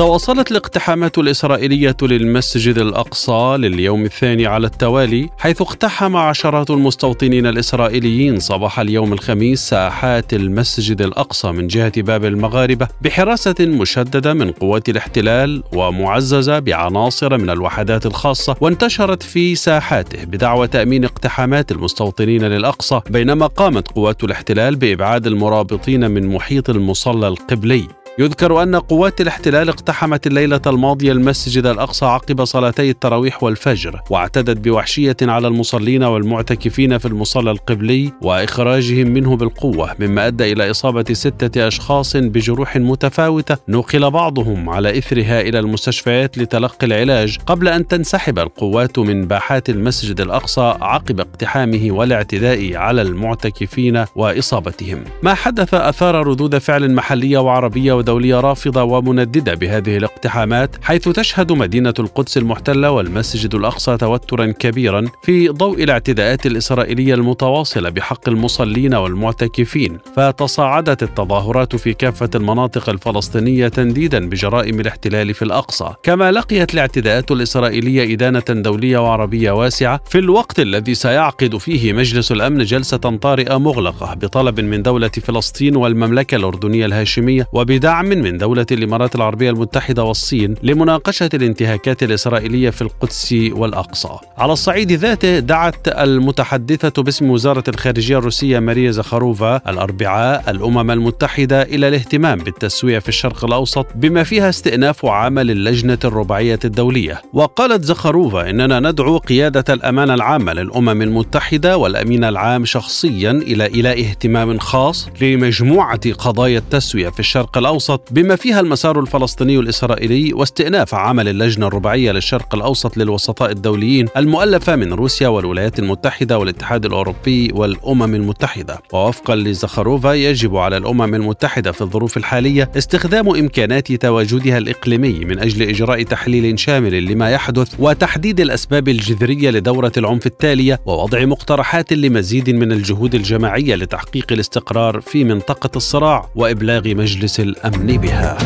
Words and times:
تواصلت 0.00 0.50
الاقتحامات 0.50 1.18
الإسرائيلية 1.18 1.96
للمسجد 2.02 2.78
الأقصى 2.78 3.56
لليوم 3.58 4.04
الثاني 4.04 4.46
على 4.46 4.66
التوالي 4.66 5.28
حيث 5.38 5.60
اقتحم 5.62 6.16
عشرات 6.16 6.70
المستوطنين 6.70 7.46
الإسرائيليين 7.46 8.38
صباح 8.38 8.80
اليوم 8.80 9.12
الخميس 9.12 9.68
ساحات 9.68 10.34
المسجد 10.34 11.02
الأقصى 11.02 11.52
من 11.52 11.66
جهة 11.66 12.02
باب 12.02 12.24
المغاربة 12.24 12.88
بحراسة 13.02 13.54
مشددة 13.60 14.34
من 14.34 14.50
قوات 14.50 14.88
الاحتلال 14.88 15.62
ومعززة 15.72 16.58
بعناصر 16.58 17.38
من 17.38 17.50
الوحدات 17.50 18.06
الخاصة 18.06 18.56
وانتشرت 18.60 19.22
في 19.22 19.54
ساحاته 19.54 20.24
بدعوى 20.24 20.66
تأمين 20.68 21.04
اقتحامات 21.04 21.72
المستوطنين 21.72 22.44
للأقصى 22.44 23.00
بينما 23.10 23.46
قامت 23.46 23.88
قوات 23.88 24.24
الاحتلال 24.24 24.76
بإبعاد 24.76 25.26
المرابطين 25.26 26.10
من 26.10 26.26
محيط 26.26 26.70
المصلى 26.70 27.28
القبلي. 27.28 27.99
يذكر 28.20 28.62
أن 28.62 28.76
قوات 28.76 29.20
الاحتلال 29.20 29.68
اقتحمت 29.68 30.26
الليلة 30.26 30.60
الماضية 30.66 31.12
المسجد 31.12 31.66
الأقصى 31.66 32.06
عقب 32.06 32.44
صلاتي 32.44 32.90
التراويح 32.90 33.42
والفجر 33.42 34.00
واعتدت 34.10 34.68
بوحشية 34.68 35.16
على 35.22 35.48
المصلين 35.48 36.02
والمعتكفين 36.02 36.98
في 36.98 37.06
المصلى 37.06 37.50
القبلي 37.50 38.12
وإخراجهم 38.22 39.06
منه 39.06 39.36
بالقوة 39.36 39.94
مما 39.98 40.26
أدى 40.26 40.52
إلى 40.52 40.70
إصابة 40.70 41.04
ستة 41.12 41.68
أشخاص 41.68 42.16
بجروح 42.16 42.76
متفاوتة 42.76 43.56
نقل 43.68 44.10
بعضهم 44.10 44.70
على 44.70 44.98
إثرها 44.98 45.40
إلى 45.40 45.58
المستشفيات 45.58 46.38
لتلقي 46.38 46.86
العلاج 46.86 47.38
قبل 47.46 47.68
أن 47.68 47.86
تنسحب 47.86 48.38
القوات 48.38 48.98
من 48.98 49.26
باحات 49.26 49.70
المسجد 49.70 50.20
الأقصى 50.20 50.74
عقب 50.80 51.20
اقتحامه 51.20 51.88
والاعتداء 51.90 52.76
على 52.76 53.02
المعتكفين 53.02 54.04
وإصابتهم. 54.14 55.04
ما 55.22 55.34
حدث 55.34 55.74
أثار 55.74 56.26
ردود 56.26 56.58
فعل 56.58 56.94
محلية 56.94 57.38
وعربية 57.38 57.92
ودولية 57.92 58.09
رافضة 58.18 58.82
ومنددة 58.82 59.54
بهذه 59.54 59.96
الاقتحامات 59.96 60.76
حيث 60.82 61.08
تشهد 61.08 61.52
مدينة 61.52 61.94
القدس 61.98 62.36
المحتلة 62.36 62.90
والمسجد 62.90 63.54
الأقصى 63.54 63.96
توترا 63.96 64.46
كبيرا 64.46 65.04
في 65.22 65.48
ضوء 65.48 65.82
الاعتداءات 65.84 66.46
الإسرائيلية 66.46 67.14
المتواصلة 67.14 67.90
بحق 67.90 68.28
المصلين 68.28 68.94
والمعتكفين. 68.94 69.98
فتصاعدت 70.16 71.02
التظاهرات 71.02 71.76
في 71.76 71.94
كافة 71.94 72.30
المناطق 72.34 72.88
الفلسطينية 72.88 73.68
تنديدا 73.68 74.28
بجرائم 74.28 74.80
الاحتلال 74.80 75.34
في 75.34 75.42
الأقصى. 75.42 75.94
كما 76.02 76.32
لقيت 76.32 76.74
الاعتداءات 76.74 77.30
الإسرائيلية 77.30 78.14
إدانة 78.14 78.44
دولية 78.48 78.98
وعربية 78.98 79.50
واسعة 79.50 80.00
في 80.08 80.18
الوقت 80.18 80.60
الذي 80.60 80.94
سيعقد 80.94 81.56
فيه 81.56 81.92
مجلس 81.92 82.32
الأمن 82.32 82.64
جلسة 82.64 82.96
طارئة 82.96 83.58
مغلقة 83.58 84.14
بطلب 84.14 84.60
من 84.60 84.82
دولة 84.82 85.08
فلسطين 85.08 85.76
والمملكة 85.76 86.36
الأردنية 86.36 86.86
الهاشمية 86.86 87.46
وبدعم 87.52 87.89
دعم 87.90 88.08
من 88.08 88.38
دولة 88.38 88.66
الإمارات 88.72 89.14
العربية 89.14 89.50
المتحدة 89.50 90.04
والصين 90.04 90.54
لمناقشة 90.62 91.28
الانتهاكات 91.34 92.02
الإسرائيلية 92.02 92.70
في 92.70 92.82
القدس 92.82 93.34
والأقصى. 93.52 94.08
على 94.38 94.52
الصعيد 94.52 94.92
ذاته 94.92 95.38
دعت 95.38 95.88
المتحدثة 95.88 97.02
باسم 97.02 97.30
وزارة 97.30 97.64
الخارجية 97.68 98.18
الروسية 98.18 98.58
ماريا 98.58 98.90
زخاروفا 98.90 99.56
الأربعاء 99.56 100.50
الأمم 100.50 100.90
المتحدة 100.90 101.62
إلى 101.62 101.88
الاهتمام 101.88 102.38
بالتسوية 102.38 102.98
في 102.98 103.08
الشرق 103.08 103.44
الأوسط 103.44 103.86
بما 103.94 104.22
فيها 104.22 104.48
استئناف 104.48 105.06
عمل 105.06 105.50
اللجنة 105.50 105.98
الرباعية 106.04 106.58
الدولية. 106.64 107.22
وقالت 107.32 107.84
زخاروفا 107.84 108.50
إننا 108.50 108.80
ندعو 108.80 109.18
قيادة 109.18 109.74
الأمانة 109.74 110.14
العامة 110.14 110.52
للأمم 110.52 111.02
المتحدة 111.02 111.76
والأمين 111.76 112.24
العام 112.24 112.64
شخصيا 112.64 113.30
إلى 113.30 113.66
إيلاء 113.66 114.00
اهتمام 114.00 114.58
خاص 114.58 115.08
لمجموعة 115.20 116.12
قضايا 116.12 116.58
التسوية 116.58 117.08
في 117.08 117.20
الشرق 117.20 117.58
الأوسط 117.58 117.79
الأوسط 117.80 118.08
بما 118.10 118.36
فيها 118.36 118.60
المسار 118.60 119.00
الفلسطيني 119.00 119.58
الإسرائيلي 119.58 120.32
واستئناف 120.32 120.94
عمل 120.94 121.28
اللجنة 121.28 121.66
الرباعية 121.66 122.12
للشرق 122.12 122.54
الأوسط 122.54 122.96
للوسطاء 122.96 123.50
الدوليين 123.50 124.08
المؤلفة 124.16 124.76
من 124.76 124.92
روسيا 124.92 125.28
والولايات 125.28 125.78
المتحدة 125.78 126.38
والاتحاد 126.38 126.86
الأوروبي 126.86 127.52
والأمم 127.52 128.14
المتحدة. 128.14 128.78
ووفقا 128.92 129.36
لزخاروفا 129.36 130.12
يجب 130.12 130.56
على 130.56 130.76
الأمم 130.76 131.14
المتحدة 131.14 131.72
في 131.72 131.80
الظروف 131.80 132.16
الحالية 132.16 132.70
استخدام 132.76 133.28
إمكانات 133.28 133.92
تواجدها 133.92 134.58
الإقليمي 134.58 135.24
من 135.24 135.38
أجل 135.38 135.68
إجراء 135.68 136.02
تحليل 136.02 136.58
شامل 136.58 137.04
لما 137.04 137.30
يحدث 137.30 137.74
وتحديد 137.78 138.40
الأسباب 138.40 138.88
الجذرية 138.88 139.50
لدورة 139.50 139.92
العنف 139.96 140.26
التالية 140.26 140.80
ووضع 140.86 141.24
مقترحات 141.24 141.92
لمزيد 141.92 142.50
من 142.50 142.72
الجهود 142.72 143.14
الجماعية 143.14 143.74
لتحقيق 143.74 144.32
الاستقرار 144.32 145.00
في 145.00 145.24
منطقة 145.24 145.70
الصراع 145.76 146.30
وإبلاغ 146.36 146.94
مجلس 146.94 147.40
الأمن 147.74 147.96
بها. 147.96 148.38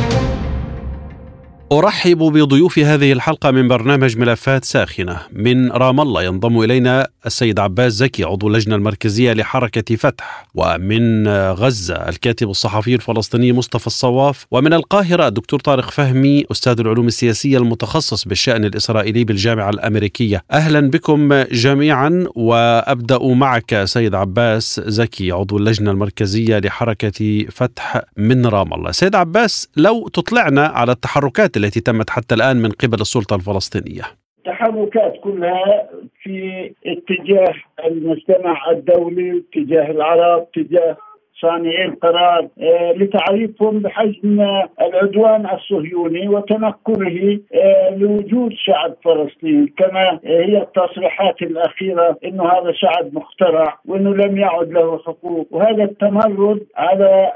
أرحب 1.73 2.19
بضيوف 2.19 2.79
هذه 2.79 3.13
الحلقة 3.13 3.51
من 3.51 3.69
برنامج 3.69 4.19
ملفات 4.19 4.65
ساخنة. 4.65 5.21
من 5.33 5.73
رام 5.73 6.01
الله 6.01 6.23
ينضم 6.23 6.61
إلينا 6.61 7.09
السيد 7.27 7.59
عباس 7.59 7.93
زكي 7.93 8.25
عضو 8.25 8.49
اللجنة 8.49 8.75
المركزية 8.77 9.33
لحركة 9.33 9.97
فتح. 9.97 10.47
ومن 10.55 11.29
غزة 11.29 11.95
الكاتب 11.95 12.51
الصحفي 12.51 12.95
الفلسطيني 12.95 13.53
مصطفى 13.53 13.87
الصواف. 13.87 14.47
ومن 14.51 14.73
القاهرة 14.73 15.29
الدكتور 15.29 15.61
طارق 15.61 15.91
فهمي 15.91 16.45
أستاذ 16.53 16.81
العلوم 16.81 17.07
السياسية 17.07 17.59
المتخصص 17.59 18.25
بالشأن 18.25 18.65
الإسرائيلي 18.65 19.25
بالجامعة 19.25 19.71
الأمريكية. 19.71 20.45
أهلا 20.53 20.81
بكم 20.81 21.43
جميعا 21.43 22.27
وأبدأ 22.35 23.19
معك 23.23 23.85
سيد 23.85 24.15
عباس 24.15 24.81
زكي 24.87 25.33
عضو 25.33 25.59
اللجنة 25.59 25.91
المركزية 25.91 26.59
لحركة 26.59 27.47
فتح 27.51 28.03
من 28.17 28.47
رام 28.47 28.75
الله. 28.75 28.91
سيد 28.91 29.15
عباس 29.15 29.69
لو 29.77 30.09
تطلعنا 30.09 30.67
على 30.67 30.93
التحركات 30.93 31.54
التي 31.57 31.81
تمت 31.81 32.11
حتى 32.11 32.35
الآن 32.35 32.57
من 32.57 32.71
قبل 32.71 33.01
السلطة 33.01 33.37
الفلسطينية. 33.37 34.03
التحركات 34.39 35.21
كلها 35.23 35.89
في 36.23 36.71
اتجاه 36.87 37.55
المجتمع 37.87 38.71
الدولي 38.71 39.43
اتجاه 39.43 39.91
العرب 39.91 40.47
اتجاه 40.57 40.97
صانعي 41.45 41.85
القرار 41.85 42.49
آه، 42.61 42.93
لتعريفهم 42.93 43.79
بحجم 43.79 44.41
العدوان 44.83 45.47
الصهيوني 45.51 46.29
وتنكره 46.29 47.39
آه، 47.55 47.97
لوجود 47.97 48.53
شعب 48.53 48.95
فلسطين 49.05 49.67
كما 49.79 50.21
هي 50.25 50.63
التصريحات 50.63 51.43
الأخيرة 51.43 52.19
إنه 52.25 52.45
هذا 52.45 52.73
شعب 52.73 53.15
مخترع 53.15 53.79
وإنه 53.87 54.15
لم 54.15 54.39
يعد 54.39 54.69
له 54.69 54.99
حقوق. 54.99 55.47
وهذا 55.51 55.85
التمرد 55.85 56.61
على 56.77 57.33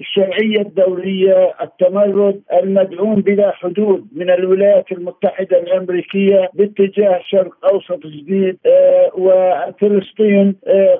الشرعية 0.00 0.60
الدولية 0.60 1.54
التمرد 1.62 2.40
المدعوم 2.62 3.14
بلا 3.14 3.50
حدود 3.50 4.06
من 4.16 4.30
الولايات 4.30 4.92
المتحدة 4.92 5.58
الأمريكية 5.58 6.50
باتجاه 6.54 7.20
شرق 7.26 7.52
أوسط 7.72 8.06
جديد 8.06 8.58
آه، 8.66 9.10
وفلسطين 9.14 10.56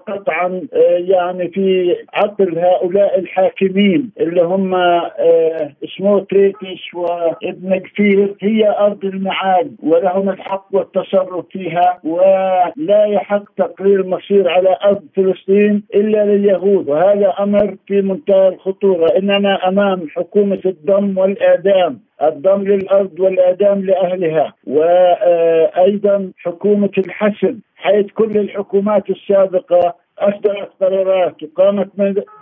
قطعا 0.08 0.62
يعني 0.98 1.48
في 1.48 1.96
عقل 2.16 2.58
هؤلاء 2.58 3.18
الحاكمين 3.18 4.10
اللي 4.20 4.42
هم 4.42 4.74
آه، 4.74 5.72
سموتريتش 5.98 6.94
وابن 6.94 7.78
كثير 7.78 8.34
هي 8.40 8.68
أرض 8.78 9.04
المعاد 9.04 9.76
ولهم 9.82 10.28
الحق 10.30 10.66
والتصرف 10.72 11.44
فيها 11.50 12.00
ولا 12.04 13.04
يحق 13.04 13.44
تقرير 13.56 14.00
المصير 14.00 14.48
على 14.48 14.76
أرض 14.84 15.02
فلسطين 15.16 15.82
إلا 15.94 16.24
لليهود. 16.24 16.88
وهذا 16.88 17.34
أمر 17.40 17.76
في 17.86 18.02
منتهى 18.02 18.48
الخطورة. 18.48 19.06
إننا 19.18 19.68
أمام 19.68 20.08
حكومة 20.16 20.60
الضم 20.66 21.18
والإعدام 21.18 22.00
الضم 22.22 22.62
للأرض 22.62 23.20
والإعدام 23.20 23.84
لأهلها 23.84 24.52
وأيضا 24.66 26.30
حكومة 26.38 26.90
الحسم 26.98 27.58
حيث 27.76 28.06
كل 28.06 28.38
الحكومات 28.38 29.10
السابقة 29.10 29.94
أصدرت 30.18 30.70
قرارات 30.80 31.42
وقامت 31.42 31.88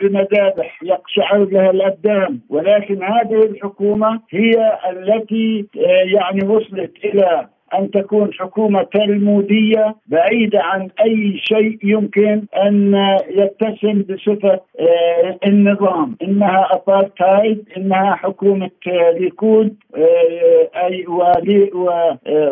بمذابح 0.00 0.82
يقشعر 0.82 1.44
لها 1.44 1.70
الابدان 1.70 2.40
ولكن 2.48 3.02
هذه 3.02 3.42
الحكومة 3.44 4.20
هي 4.30 4.78
التي 4.90 5.66
آه، 5.76 6.16
يعني 6.16 6.48
وصلت 6.48 6.92
إلى 7.04 7.48
أن 7.78 7.90
تكون 7.90 8.32
حكومة 8.32 8.82
تلمودية 8.82 9.94
بعيدة 10.06 10.62
عن 10.62 10.88
أي 11.04 11.38
شيء 11.38 11.78
يمكن 11.84 12.42
أن 12.56 12.94
يتسم 13.30 14.02
بصفة 14.02 14.60
آه، 14.80 15.38
النظام. 15.46 16.16
إنها 16.22 16.68
ابارتايد 16.70 17.68
إنها 17.76 18.14
حكومة 18.14 18.70
ليكود 18.86 19.74
آه، 19.96 20.86
أي 20.86 21.04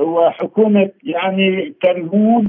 وحكومة 0.00 0.90
يعني 1.04 1.74
تلمود. 1.82 2.48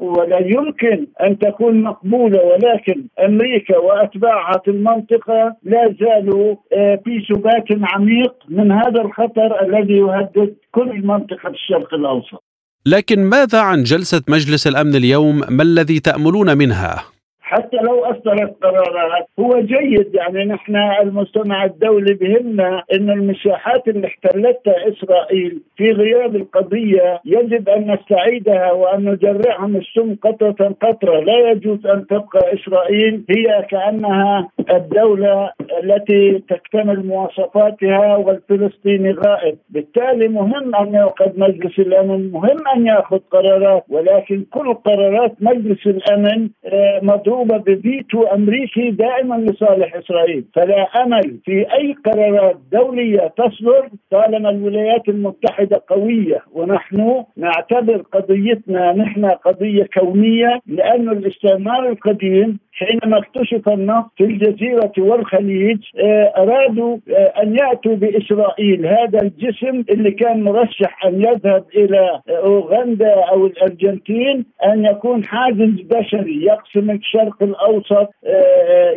ولا 0.00 0.38
يمكن 0.38 1.06
أن 1.20 1.38
تكون 1.38 1.82
مقبولة 1.82 2.44
ولكن 2.44 3.04
أمريكا 3.24 3.78
وأتباعها 3.78 4.58
في 4.64 4.70
المنطقة 4.70 5.56
لا 5.62 5.94
زالوا 6.00 6.56
آه، 6.72 7.00
في 7.04 7.20
سبات 7.28 7.64
عميق 7.82 8.34
من 8.48 8.72
هذا 8.72 9.00
الخطر 9.00 9.62
الذي 9.62 9.96
يهدد 9.96 10.54
كل 10.72 11.06
منطقة 11.06 11.48
الشرق 11.48 11.94
الأوسط. 11.96 12.44
لكن 12.86 13.24
ماذا 13.24 13.60
عن 13.60 13.82
جلسة 13.82 14.22
مجلس 14.28 14.66
الأمن 14.66 14.96
اليوم؟ 14.96 15.42
ما 15.48 15.62
الذي 15.62 16.00
تأملون 16.00 16.58
منها؟ 16.58 17.15
حتى 17.46 17.76
لو 17.76 18.04
اصدرت 18.04 18.56
قرارات 18.62 19.26
هو 19.40 19.60
جيد. 19.60 20.14
يعني 20.14 20.44
نحن 20.44 20.76
المجتمع 20.76 21.64
الدولي 21.64 22.14
بهمنا 22.14 22.82
إن 22.94 23.10
المساحات 23.10 23.88
اللي 23.88 24.06
احتلتها 24.06 24.88
إسرائيل 24.88 25.62
في 25.76 25.90
غياب 25.90 26.36
القضية 26.36 27.20
يجب 27.24 27.68
أن 27.68 27.90
نستعيدها 27.90 28.72
وأن 28.72 29.04
نجرعها 29.04 29.66
من 29.66 29.76
السم 29.76 30.14
قطرة 30.22 30.74
قطرة، 30.82 31.20
لا 31.20 31.50
يجوز 31.50 31.86
أن 31.86 32.06
تبقى 32.06 32.54
إسرائيل 32.54 33.24
هي 33.30 33.66
كأنها 33.70 34.48
الدولة 34.70 35.50
التي 35.82 36.42
تكتمل 36.48 37.06
مواصفاتها 37.06 38.16
والفلسطيني 38.16 39.12
غائب، 39.12 39.58
بالتالي 39.70 40.28
مهم 40.28 40.74
أن 40.74 40.94
يعقد 40.94 41.32
مجلس 41.38 41.78
الأمن، 41.78 42.32
مهم 42.32 42.68
أن 42.76 42.86
يأخذ 42.86 43.18
قرارات 43.30 43.84
ولكن 43.88 44.44
كل 44.50 44.74
قرارات 44.74 45.32
مجلس 45.40 45.86
الأمن 45.86 46.48
آه، 46.66 47.00
مضروبة 47.02 47.35
مطلوبه 47.36 47.56
بفيتو 47.56 48.22
أمريكي 48.22 48.90
دائما 48.90 49.34
لصالح 49.34 49.94
إسرائيل، 49.96 50.44
فلا 50.54 50.82
أمل 50.82 51.38
في 51.44 51.66
أي 51.74 51.96
قرارات 52.04 52.56
دولية 52.72 53.32
تصدر 53.38 53.88
طالما 54.10 54.50
الولايات 54.50 55.08
المتحدة 55.08 55.82
قوية. 55.88 56.42
ونحن 56.52 57.24
نعتبر 57.36 57.96
قضيتنا 57.96 58.92
نحن 58.92 59.24
قضية 59.24 59.88
كونية 59.98 60.60
لأن 60.66 61.08
الاستعمار 61.08 61.88
القديم 61.88 62.58
حينما 62.76 63.18
اكتشف 63.18 63.68
النفط 63.68 64.10
في 64.16 64.24
الجزيرة 64.24 64.92
والخليج 64.98 65.78
آه، 65.98 66.32
أرادوا 66.36 66.98
آه، 67.10 67.42
أن 67.42 67.56
يأتوا 67.56 67.94
بإسرائيل. 67.94 68.86
هذا 68.86 69.22
الجسم 69.22 69.84
اللي 69.90 70.10
كان 70.10 70.42
مرشح 70.42 71.04
أن 71.06 71.20
يذهب 71.20 71.64
إلى 71.76 72.20
أوغندا 72.28 73.14
أو 73.14 73.46
الأرجنتين 73.46 74.44
أن 74.64 74.84
يكون 74.84 75.24
حاجز 75.24 75.80
بشري 75.80 76.44
يقسم 76.44 76.90
الشرق 76.90 77.42
الأوسط 77.42 78.10
آه، 78.26 78.94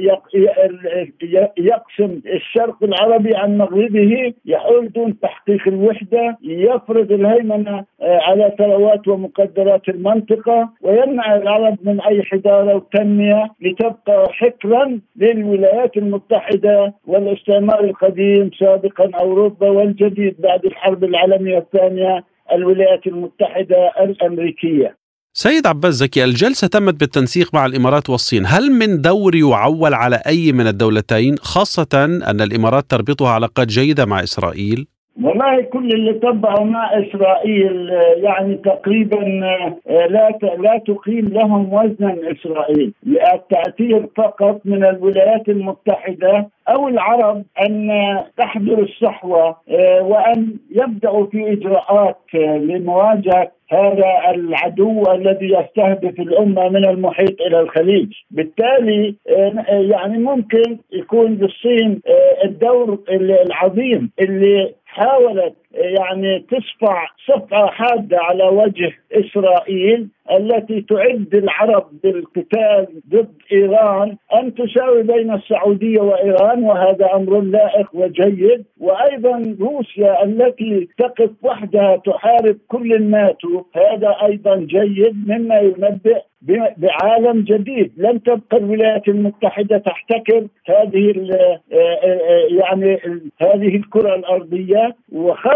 يقسم 1.58 2.22
الشرق 2.26 2.84
العربي 2.84 3.36
عن 3.36 3.58
مغربه. 3.58 4.34
يحول 4.46 4.92
دون 4.92 5.20
تحقيق 5.20 5.68
الوحدة 5.68 6.38
يفرض 6.44 7.12
الهيمنة 7.12 7.86
على 8.02 8.56
ثروات 8.58 9.08
ومقدرات 9.08 9.90
المنطقة 9.90 10.70
ويمنع 10.82 11.36
العرب 11.36 11.78
من 11.84 12.02
أي 12.02 12.24
حضارة 12.24 12.76
وتنمية 12.76 13.50
لتبقى 13.70 14.28
حكرا 14.32 15.00
للولايات 15.16 15.98
المتحدة 15.98 16.94
والاستعمار 17.08 17.84
القديم 17.84 18.52
سابقا 18.60 19.12
أوروبا 19.20 19.70
والجديد 19.70 20.36
بعد 20.42 20.66
الحرب 20.66 21.04
العالمية 21.04 21.58
الثانية 21.58 22.24
الولايات 22.52 23.08
المتحدة 23.08 23.92
الأمريكية 24.00 24.98
سيد 25.34 25.68
عباس 25.68 25.94
زكي 25.94 26.24
الجلسة 26.24 26.68
تمت 26.68 27.00
بالتنسيق 27.00 27.54
مع 27.54 27.66
الإمارات 27.66 28.10
والصين 28.10 28.46
هل 28.46 28.72
من 28.72 29.02
دور 29.02 29.36
يعول 29.36 29.94
على 29.94 30.22
أي 30.28 30.52
من 30.52 30.68
الدولتين 30.68 31.36
خاصة 31.38 32.06
أن 32.30 32.42
الإمارات 32.42 32.84
تربطها 32.90 33.30
علاقات 33.30 33.68
جيدة 33.68 34.06
مع 34.06 34.24
إسرائيل؟ 34.24 34.88
والله 35.24 35.62
كل 35.62 35.88
اللي 35.94 36.14
تبعوا 36.14 36.66
مع 36.66 37.00
إسرائيل 37.00 37.90
يعني 38.16 38.56
تقريبا 38.56 39.16
لا 39.90 40.38
لا 40.60 40.82
تقيم 40.88 41.28
لهم 41.28 41.74
وزنا 41.74 42.18
إسرائيل، 42.32 42.94
التاثير 43.34 44.08
فقط 44.18 44.62
من 44.66 44.84
الولايات 44.84 45.50
المتحدة 45.50 46.50
أو 46.70 46.88
العرب 46.88 47.44
أن 47.62 47.90
تحضر 48.38 48.80
الصحوة 48.80 49.58
وأن 50.02 50.56
يبدأوا 50.72 51.26
في 51.26 51.52
إجراءات 51.54 52.18
لمواجهة 52.36 53.52
هذا 53.72 54.06
العدو 54.36 55.12
الذي 55.12 55.54
يستهدف 55.54 56.20
الأمة 56.20 56.70
من 56.70 56.86
المحيط 56.86 57.42
إلى 57.42 57.60
الخليج، 57.60 58.14
بالتالي 58.32 59.16
يعني 59.70 60.18
ممكن 60.18 60.78
يكون 60.94 61.36
للصين 61.36 62.02
الدور 62.46 63.00
العظيم 63.46 64.12
اللي 64.22 64.74
حاولت 64.89 65.55
يعني 65.74 66.40
تصفع 66.40 67.08
صفعة 67.28 67.68
حادة 67.68 68.18
على 68.20 68.44
وجه 68.44 68.92
إسرائيل 69.12 70.08
التي 70.32 70.82
تعد 70.82 71.36
العرب 71.36 71.86
بالقتال 72.04 72.88
ضد 73.10 73.34
إيران 73.52 74.18
أن 74.34 74.54
تساوي 74.56 75.04
بين 75.04 75.34
السعودية 75.34 76.02
وإيران 76.02 76.64
وهذا 76.64 77.14
أمر 77.16 77.42
لائق 77.42 77.88
وجيد. 77.94 78.66
وأيضا 78.80 79.56
روسيا 79.62 80.24
التي 80.24 80.88
تقف 80.98 81.30
وحدها 81.44 81.98
تحارب 81.98 82.58
كل 82.68 82.94
الناتو 82.94 83.64
هذا 83.76 84.16
أيضا 84.26 84.56
جيد 84.56 85.28
مما 85.28 85.60
ينبئ 85.60 86.22
بعالم 86.78 87.42
جديد. 87.42 87.92
لن 87.98 88.24
تبقى 88.24 88.58
الولايات 88.58 89.08
المتحدة 89.08 89.78
تحتكر 89.78 90.48
هذه 90.68 91.28
يعني 92.50 93.00
هذه 93.42 93.76
الكرة 93.76 94.16
الأرضية. 94.16 94.96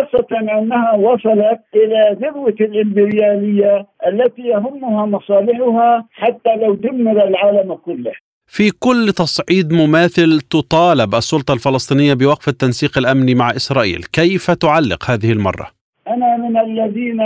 وخاصه 0.04 0.60
أنها 0.60 0.94
وصلت 0.94 1.60
إلى 1.76 2.18
ذروة 2.22 2.56
الإمبريالية 2.62 3.88
التي 4.08 4.42
يهمها 4.42 5.06
مصالحها 5.06 6.08
حتى 6.12 6.56
لو 6.56 6.74
دمر 6.76 7.28
العالم 7.28 7.74
كله. 7.74 8.12
في 8.48 8.72
كل 8.80 9.14
تصعيد 9.18 9.74
مماثل 9.74 10.40
تطالب 10.40 11.16
السلطة 11.16 11.54
الفلسطينية 11.54 12.14
بوقف 12.14 12.48
التنسيق 12.48 12.98
الأمني 12.98 13.36
مع 13.36 13.52
إسرائيل، 13.52 14.04
كيف 14.14 14.52
تعلق 14.52 15.12
هذه 15.12 15.32
المرة؟ 15.32 15.68
أنا 16.08 16.38
من 16.38 16.58
الذين 16.58 17.22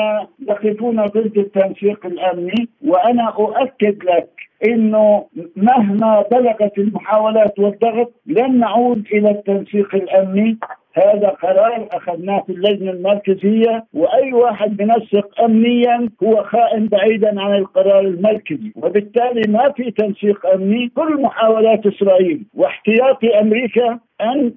يقفون 0.50 1.06
ضد 1.06 1.38
التنسيق 1.38 2.06
الأمني 2.06 2.68
وأنا 2.86 3.30
أؤكد 3.30 4.04
لك 4.04 4.30
إنه 4.66 5.26
مهما 5.56 6.24
بلغت 6.32 6.78
المحاولات 6.78 7.60
والضغط 7.60 8.14
لن 8.26 8.60
نعود 8.60 9.04
إلى 9.14 9.32
التنسيق 9.32 9.96
الأمني. 9.96 10.58
هذا 10.98 11.30
قرار 11.30 11.88
أخذناه 11.92 12.44
في 12.48 12.52
اللجنة 12.52 12.92
المركزية 12.92 13.86
وأي 13.94 14.34
واحد 14.34 14.78
بنسق 14.78 15.42
امنيا 15.42 16.10
هو 16.24 16.44
خائن 16.44 16.88
بعيدا 16.88 17.42
عن 17.42 17.56
القرار 17.56 18.00
المركزي. 18.00 18.72
وبالتالي 18.76 19.42
ما 19.52 19.72
في 19.72 19.92
تنسيق 19.92 20.46
أمني. 20.46 20.92
كل 20.96 21.22
محاولات 21.22 21.86
إسرائيل 21.86 22.46
واحتياطي 22.54 23.40
أمريكا 23.40 24.00
أن 24.22 24.54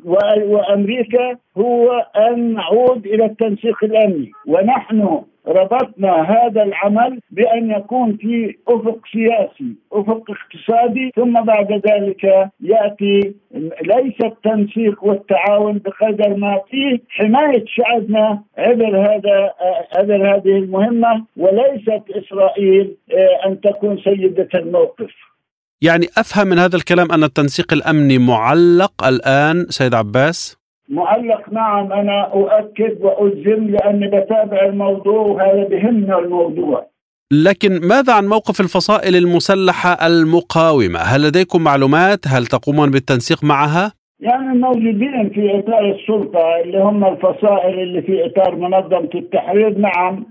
وأمريكا 0.47 1.37
هو 1.59 2.07
أن 2.17 2.55
نعود 2.55 3.07
إلى 3.07 3.25
التنسيق 3.25 3.85
الأمني. 3.85 4.31
ونحن 4.47 5.21
ربطنا 5.47 6.13
هذا 6.23 6.63
العمل 6.63 7.21
بأن 7.31 7.71
يكون 7.71 8.17
في 8.17 8.57
أفق 8.69 8.99
سياسي 9.13 9.75
أفق 9.93 10.25
اقتصادي 10.31 11.13
ثم 11.17 11.45
بعد 11.45 11.73
ذلك 11.73 12.51
يأتي 12.61 13.35
ليس 13.83 14.21
التنسيق 14.25 15.05
والتعاون 15.05 15.79
بقدر 15.79 16.37
ما 16.37 16.61
فيه 16.71 17.01
حماية 17.09 17.65
شعبنا 17.67 18.43
عبر 18.59 18.99
هذا 18.99 19.53
عبر 19.97 20.37
هذه 20.37 20.59
المهمة 20.59 21.25
وليست 21.37 22.03
إسرائيل 22.11 22.97
آه، 23.13 23.49
أن 23.49 23.61
تكون 23.61 23.99
سيدة 24.05 24.49
الموقف. 24.55 25.11
يعني 25.83 26.07
أفهم 26.19 26.47
من 26.47 26.59
هذا 26.59 26.77
الكلام 26.77 27.13
أن 27.13 27.25
التنسيق 27.25 27.73
الأمني 27.73 28.19
معلق 28.19 29.05
الآن 29.05 29.67
سيد 29.69 29.95
عباس؟ 29.95 30.60
معلق 30.91 31.53
نعم 31.53 31.93
أنا 31.93 32.33
أؤكد 32.33 33.03
واجزم 33.03 33.71
لأني 33.71 34.07
بتابع 34.07 34.65
الموضوع 34.65 35.21
وهذا 35.21 35.69
بهمنا 35.69 36.19
الموضوع 36.19 36.91
لكن 37.33 37.89
ماذا 37.89 38.13
عن 38.13 38.27
موقف 38.27 38.61
الفصائل 38.61 39.17
المسلحة 39.17 40.07
المقاومة؟ 40.07 40.99
هل 40.99 41.23
لديكم 41.23 41.65
معلومات؟ 41.65 42.29
هل 42.29 42.47
تقومون 42.47 42.91
بالتنسيق 42.91 43.45
معها؟ 43.45 43.93
يعني 44.21 44.59
موجودين 44.59 45.31
في 45.35 45.59
إطار 45.59 45.91
السلطة 45.95 46.61
اللي 46.65 46.79
هم 46.79 47.05
الفصائل 47.05 47.79
اللي 47.81 48.03
في 48.03 48.27
إطار 48.27 48.57
منظمة 48.57 49.11
التحرير 49.15 49.79
نعم 49.79 50.27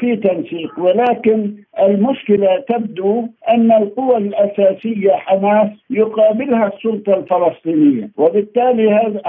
في 0.00 0.16
تنسيق. 0.16 0.78
ولكن 0.78 1.54
المشكلة 1.82 2.64
تبدو 2.68 3.28
أن 3.50 3.72
القوى 3.72 4.16
الأساسية 4.16 5.12
حماس 5.12 5.68
يقابلها 5.90 6.72
السلطة 6.74 7.14
الفلسطينية. 7.14 8.10
وبالتالي 8.16 9.20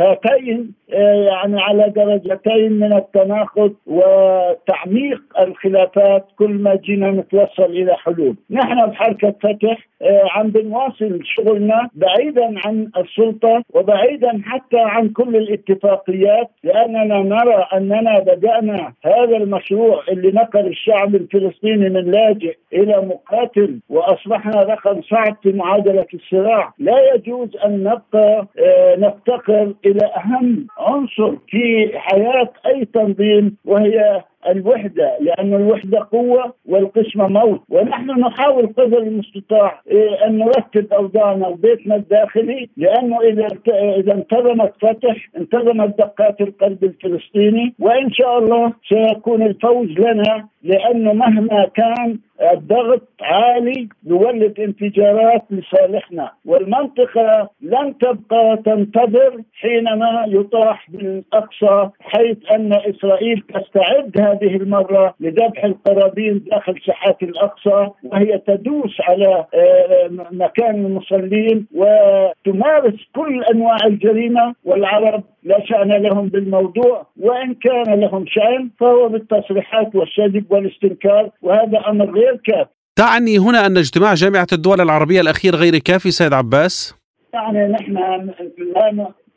هاتين 0.00 0.78
آه، 0.92 1.14
يعني 1.14 1.60
على 1.60 1.92
درجتين 1.96 2.72
من 2.72 2.92
التناقض 2.92 3.74
وتعميق 3.86 5.22
الخلافات 5.40 6.26
كل 6.38 6.50
ما 6.50 6.74
جينا 6.74 7.10
نتوصل 7.10 7.64
إلى 7.64 7.94
حلول. 7.94 8.36
نحن 8.50 8.86
بحركه 8.86 9.34
فتح 9.42 9.88
آه، 10.02 10.22
عم 10.32 10.50
بنواصل 10.50 11.20
شغلنا 11.24 11.88
بعيدا 11.94 12.54
عن 12.64 12.90
السلطة 12.96 13.62
وبعيدا 13.74 14.42
حتى 14.44 14.78
عن 14.78 15.08
كل 15.08 15.36
الاتفاقيات. 15.36 16.50
لأننا 16.64 17.22
نرى 17.22 17.66
أننا 17.74 18.18
بدأنا 18.18 18.92
هذا 19.04 19.36
المشروع 19.36 19.87
اللي 20.08 20.30
نقل 20.30 20.66
الشعب 20.66 21.14
الفلسطيني 21.14 21.88
من 21.88 22.10
لاجئ 22.10 22.56
إلى 22.72 23.00
مقاتل 23.00 23.80
وأصبحنا 23.88 24.62
رقم 24.62 25.02
صعب 25.02 25.36
في 25.42 25.52
معادلة 25.52 26.06
الصراع، 26.14 26.74
لا 26.78 27.14
يجوز 27.14 27.56
أن 27.64 27.82
نبقى 27.82 28.46
آه، 28.58 28.96
نفتقر 28.96 29.74
إلى 29.86 30.06
أهم 30.16 30.66
عنصر 30.78 31.36
في 31.48 31.90
حياة 31.94 32.52
أي 32.66 32.84
تنظيم 32.84 33.56
وهي 33.64 34.22
الوحدة 34.48 35.16
لأن 35.20 35.54
الوحدة 35.54 36.08
قوة 36.12 36.54
والقسمة 36.66 37.28
موت. 37.28 37.60
ونحن 37.70 38.10
نحاول 38.10 38.66
قدر 38.66 38.98
المستطاع 38.98 39.80
إيه، 39.90 40.26
أن 40.26 40.38
نرتب 40.38 40.92
أوضاعنا 40.92 41.48
وبيتنا 41.48 41.96
الداخلي 41.96 42.68
لأنه 42.76 43.20
إذا 43.20 43.48
إذا 43.96 44.12
انتظمت 44.12 44.72
فتح 44.80 45.28
انتظمت 45.36 45.98
دقات 45.98 46.40
القلب 46.40 46.84
الفلسطيني 46.84 47.74
وإن 47.78 48.12
شاء 48.12 48.38
الله 48.38 48.72
سيكون 48.88 49.42
الفوز 49.42 49.88
لنا 49.88 50.48
لأنه 50.62 51.12
مهما 51.12 51.66
كان 51.74 52.18
الضغط 52.40 53.08
عالي 53.20 53.88
يولد 54.06 54.60
انفجارات 54.60 55.44
لصالحنا 55.50 56.32
والمنطقة 56.44 57.50
لن 57.62 57.98
تبقى 57.98 58.56
تنتظر 58.64 59.42
حينما 59.52 60.24
يطاح 60.28 60.90
بالأقصى 60.90 61.90
حيث 62.00 62.36
أن 62.52 62.72
إسرائيل 62.72 63.40
تستعد 63.54 64.20
هذه 64.20 64.56
المرة 64.56 65.14
لذبح 65.20 65.64
القرابين 65.64 66.44
داخل 66.50 66.80
ساحات 66.86 67.22
الأقصى 67.22 67.88
وهي 68.04 68.38
تدوس 68.46 69.00
على 69.00 69.46
آه، 69.54 70.10
مكان 70.30 70.86
المصلين 70.86 71.66
وتمارس 71.74 72.94
كل 73.14 73.44
أنواع 73.44 73.76
الجريمة 73.86 74.54
والعرب 74.64 75.22
لا 75.42 75.64
شأن 75.64 75.92
لهم 75.92 76.28
بالموضوع 76.28 77.06
وإن 77.20 77.54
كان 77.54 78.00
لهم 78.00 78.24
شأن 78.26 78.70
فهو 78.80 79.08
بالتصريحات 79.08 79.94
والشذب 79.94 80.44
والاستنكار 80.50 81.30
وهذا 81.42 81.78
أمر 81.88 82.10
غير 82.10 82.27
كافي 82.44 82.70
تعني 82.96 83.38
هنا 83.38 83.66
أن 83.66 83.76
اجتماع 83.76 84.14
جامعة 84.14 84.46
الدول 84.52 84.80
العربية 84.80 85.20
الأخير 85.20 85.54
غير 85.54 85.78
كافي 85.78 86.10
سيد 86.10 86.32
عباس؟ 86.32 86.94
يعني 87.34 87.72
نحن 87.72 87.96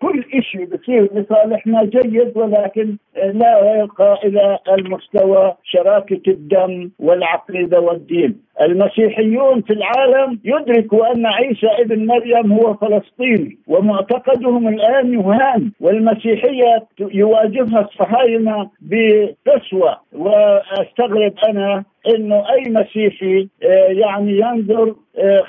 كل 0.01 0.23
شيء 0.51 0.65
بصير 0.65 1.09
لصالحنا 1.13 1.83
جيد 1.83 2.37
ولكن 2.37 2.97
لا 3.15 3.75
يرقى 3.75 4.19
إلى 4.23 4.59
المستوى 4.69 5.55
شراكة 5.63 6.21
الدم 6.27 6.91
والعقيدة 6.99 7.79
والدين. 7.79 8.41
المسيحيون 8.61 9.61
في 9.61 9.73
العالم 9.73 10.39
يدركوا 10.43 11.11
أن 11.13 11.25
عيسى 11.25 11.67
ابن 11.67 12.05
مريم 12.05 12.53
هو 12.53 12.73
فلسطيني 12.73 13.57
ومعتقدهم 13.67 14.67
الآن 14.67 15.13
يهان 15.13 15.71
والمسيحية 15.79 16.87
يواجهها 16.99 17.81
الصهاينة 17.81 18.69
بقسوة 18.81 19.97
وأستغرب 20.13 21.33
أنا 21.49 21.83
إنه 22.07 22.49
أي 22.53 22.69
مسيحي 22.69 23.47
آه، 23.63 23.87
يعني 23.87 24.31
ينظر 24.39 24.95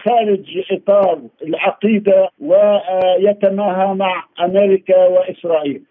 خارج 0.04 0.62
إطار 0.70 1.18
العقيدة 1.46 2.28
ويتماهى 2.40 3.94
مع 3.94 4.24
أمريكا 4.40 5.06
وإسرائيل. 5.06 5.82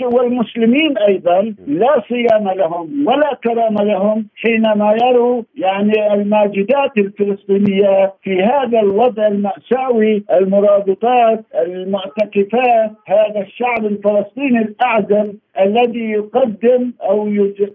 والمسلمين 0.00 0.98
أيضا 0.98 1.54
لا 1.66 2.02
صيام 2.08 2.48
لهم 2.48 3.08
ولا 3.08 3.38
كرام 3.44 3.74
لهم 3.74 4.26
حينما 4.36 4.96
يروا 5.02 5.42
يعني 5.56 6.14
الماجدات 6.14 6.98
الفلسطينية 6.98 8.12
في 8.22 8.42
هذا 8.42 8.80
الوضع 8.80 9.26
المأساوي 9.26 10.24
المرابطات 10.32 11.44
المعتكفات 11.54 12.90
هذا 13.06 13.40
الشعب 13.40 13.86
الفلسطيني 13.86 14.58
الأعزل 14.58 15.34
الذي 15.60 16.10
يقدم 16.10 16.92
أو 17.02 17.28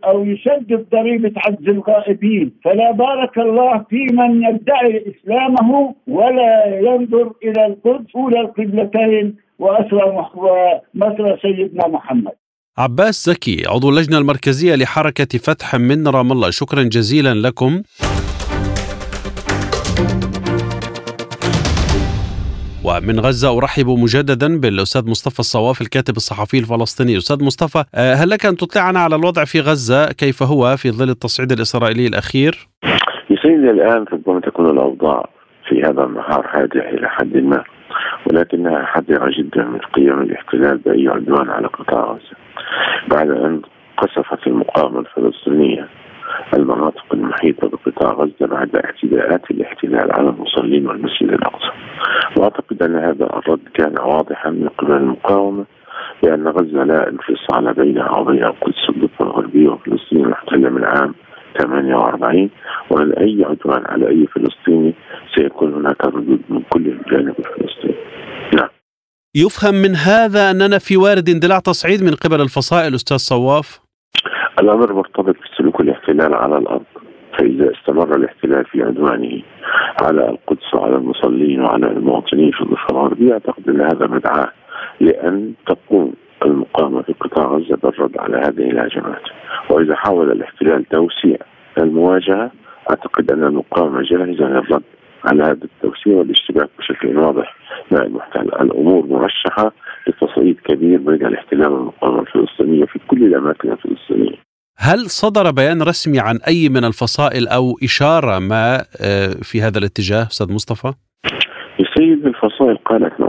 أو 0.05 0.25
يسدد 0.25 0.85
ضريبة 0.91 1.31
عجز 1.45 1.69
الغائبين. 1.69 2.51
فلا 2.63 2.91
بارك 2.91 3.37
الله 3.37 3.85
في 3.89 4.07
من 4.11 4.43
يدعي 4.43 4.97
أسلامه 5.31 5.95
ولا 6.07 6.79
ينظر 6.79 7.31
إلى 7.43 7.65
القدس 7.65 8.15
اولى 8.15 8.41
القبلتين 8.41 9.35
واسرى 9.59 10.03
ومثل 10.35 11.37
سيدنا 11.41 11.87
محمد. 11.87 12.31
عباس 12.77 13.25
زكي 13.25 13.63
عضو 13.67 13.89
اللجنة 13.89 14.17
المركزية 14.17 14.75
لحركة 14.75 15.37
فتح 15.37 15.75
من 15.75 16.07
رام 16.07 16.31
الله. 16.31 16.49
شكرا 16.49 16.83
جزيلا 16.83 17.33
لكم. 17.33 17.81
ومن 22.83 23.19
غزة 23.19 23.57
أرحب 23.57 23.87
مجددا 23.87 24.59
بالأستاذ 24.59 25.09
مصطفى 25.09 25.39
الصواف 25.39 25.81
الكاتب 25.81 26.15
الصحفي 26.17 26.59
الفلسطيني. 26.59 27.17
أستاذ 27.17 27.43
مصطفى 27.43 27.83
آه، 27.95 28.13
هل 28.13 28.29
لك 28.29 28.45
أن 28.45 28.57
تطلعنا 28.57 28.99
على 28.99 29.15
الوضع 29.15 29.45
في 29.45 29.59
غزة؟ 29.59 30.05
كيف 30.11 30.43
هو 30.43 30.77
في 30.77 30.91
ظل 30.91 31.09
التصعيد 31.09 31.51
الإسرائيلي 31.51 32.07
الأخير؟ 32.07 32.67
سيدي 33.41 33.69
الآن 33.69 34.05
ربما 34.13 34.30
تكون 34.61 34.69
الأوضاع 34.69 35.29
في 35.67 35.81
هذا 35.81 36.03
النهار 36.03 36.49
هادئة 36.53 36.89
إلى 36.89 37.09
حد 37.09 37.37
ما 37.37 37.63
ولكنها 38.25 38.85
حذرة 38.85 39.31
جدا 39.37 39.63
من 39.63 39.79
قيام 39.79 40.21
الاحتلال 40.21 40.77
بأي 40.77 41.07
عدوان 41.07 41.49
على 41.49 41.67
قطاع 41.67 42.03
غزة. 42.03 42.37
بعد 43.07 43.29
أن 43.29 43.61
قصفت 43.97 44.47
المقاومة 44.47 44.99
الفلسطينية 44.99 45.87
المناطق 46.57 47.05
المحيطة 47.13 47.69
بقطاع 47.69 48.11
غزة 48.13 48.47
بعد 48.47 48.75
اعتداءات 48.75 49.51
الاحتلال 49.51 50.11
على 50.11 50.29
المصلين 50.29 50.87
والمسجد 50.87 51.33
الأقصى. 51.33 51.71
وأعتقد 52.37 52.83
أن 52.83 52.95
هذا 52.95 53.25
الرد 53.25 53.67
كان 53.73 53.95
واضحا 53.99 54.49
من 54.49 54.67
قبل 54.67 54.91
المقاومة 54.91 55.65
بأن 56.23 56.47
غزة 56.47 56.83
لا 56.83 57.09
انفصال 57.09 57.73
بينها 57.73 58.17
وبين 58.17 58.43
القدس 58.43 58.89
الضفة 58.89 59.25
الغربية 59.25 59.69
وفلسطين 59.69 60.25
المحتلة 60.25 60.69
من 60.69 60.83
عام 60.83 61.13
48 61.59 62.49
وأن 62.89 63.11
أي 63.11 63.45
عدوان 63.45 63.83
على 63.85 64.07
أي 64.07 64.27
فلسطيني 64.27 64.93
سيكون 65.35 65.73
هناك 65.73 66.05
ردود 66.05 66.41
من 66.49 66.61
كل 66.69 66.87
الجانب 66.87 67.35
الفلسطيني. 67.39 67.95
نعم. 68.53 68.69
يفهم 69.35 69.75
من 69.75 69.95
هذا 69.95 70.51
أننا 70.51 70.77
في 70.77 70.97
وارد 70.97 71.29
اندلاع 71.29 71.59
تصعيد 71.59 72.03
من 72.03 72.15
قبل 72.15 72.41
الفصائل 72.41 72.95
أستاذ 72.95 73.17
صواف؟ 73.17 73.79
الأمر 74.59 74.93
مرتبط 74.93 75.35
بسلوك 75.43 75.81
الاحتلال 75.81 76.33
على 76.33 76.57
الأرض 76.57 76.85
فإذا 77.37 77.71
استمر 77.71 78.15
الاحتلال 78.15 78.65
في 78.65 78.83
عدوانه 78.83 79.41
على 80.01 80.29
القدس 80.29 80.73
وعلى 80.73 80.95
المصلين 80.95 81.61
وعلى 81.61 81.87
المواطنين 81.87 82.51
في 82.51 82.61
الضفة 82.61 82.87
الغربية 82.91 83.33
أعتقد 83.33 83.69
أن 83.69 83.81
هذا 83.81 84.07
مدعاة 84.07 84.51
لأن 84.99 85.53
تقوم 85.67 86.13
المقاومة 86.45 87.01
في 87.01 87.13
قطاع 87.13 87.45
غزة 87.45 87.75
بالرد 87.83 88.17
على 88.17 88.37
هذه 88.37 88.69
الهجمات. 88.71 89.21
وإذا 89.69 89.95
حاول 89.95 90.31
الاحتلال 90.31 90.85
توسيع 90.85 91.37
المواجهة 91.77 92.51
أعتقد 92.89 93.31
أن 93.31 93.43
المقاومة 93.43 94.01
جاهزة 94.01 94.45
للرد 94.45 94.83
على 95.25 95.43
هذا 95.43 95.63
التوسيع 95.63 96.13
والاشتباك 96.13 96.69
بشكل 96.79 97.17
واضح 97.17 97.55
مع 97.91 97.99
المحتل. 97.99 98.41
الأمور 98.41 99.05
مرشحة 99.05 99.71
لتصعيد 100.07 100.57
كبير 100.65 100.99
بين 100.99 101.25
الاحتلال 101.25 101.67
والمقاومة 101.67 102.21
الفلسطينية 102.21 102.85
في 102.85 102.99
كل 103.07 103.23
الأماكن 103.23 103.71
الفلسطينية. 103.71 104.37
هل 104.77 104.99
صدر 104.99 105.51
بيان 105.51 105.81
رسمي 105.81 106.19
عن 106.19 106.39
أي 106.47 106.69
من 106.69 106.85
الفصائل 106.85 107.47
أو 107.47 107.77
إشارة 107.83 108.39
ما 108.39 108.75
آه، 108.77 109.27
في 109.43 109.61
هذا 109.61 109.77
الاتجاه 109.79 110.23
أستاذ 110.23 110.53
مصطفى؟ 110.53 110.93
السيد 111.79 112.25
الفصائل 112.25 112.77
قالت 112.77 113.19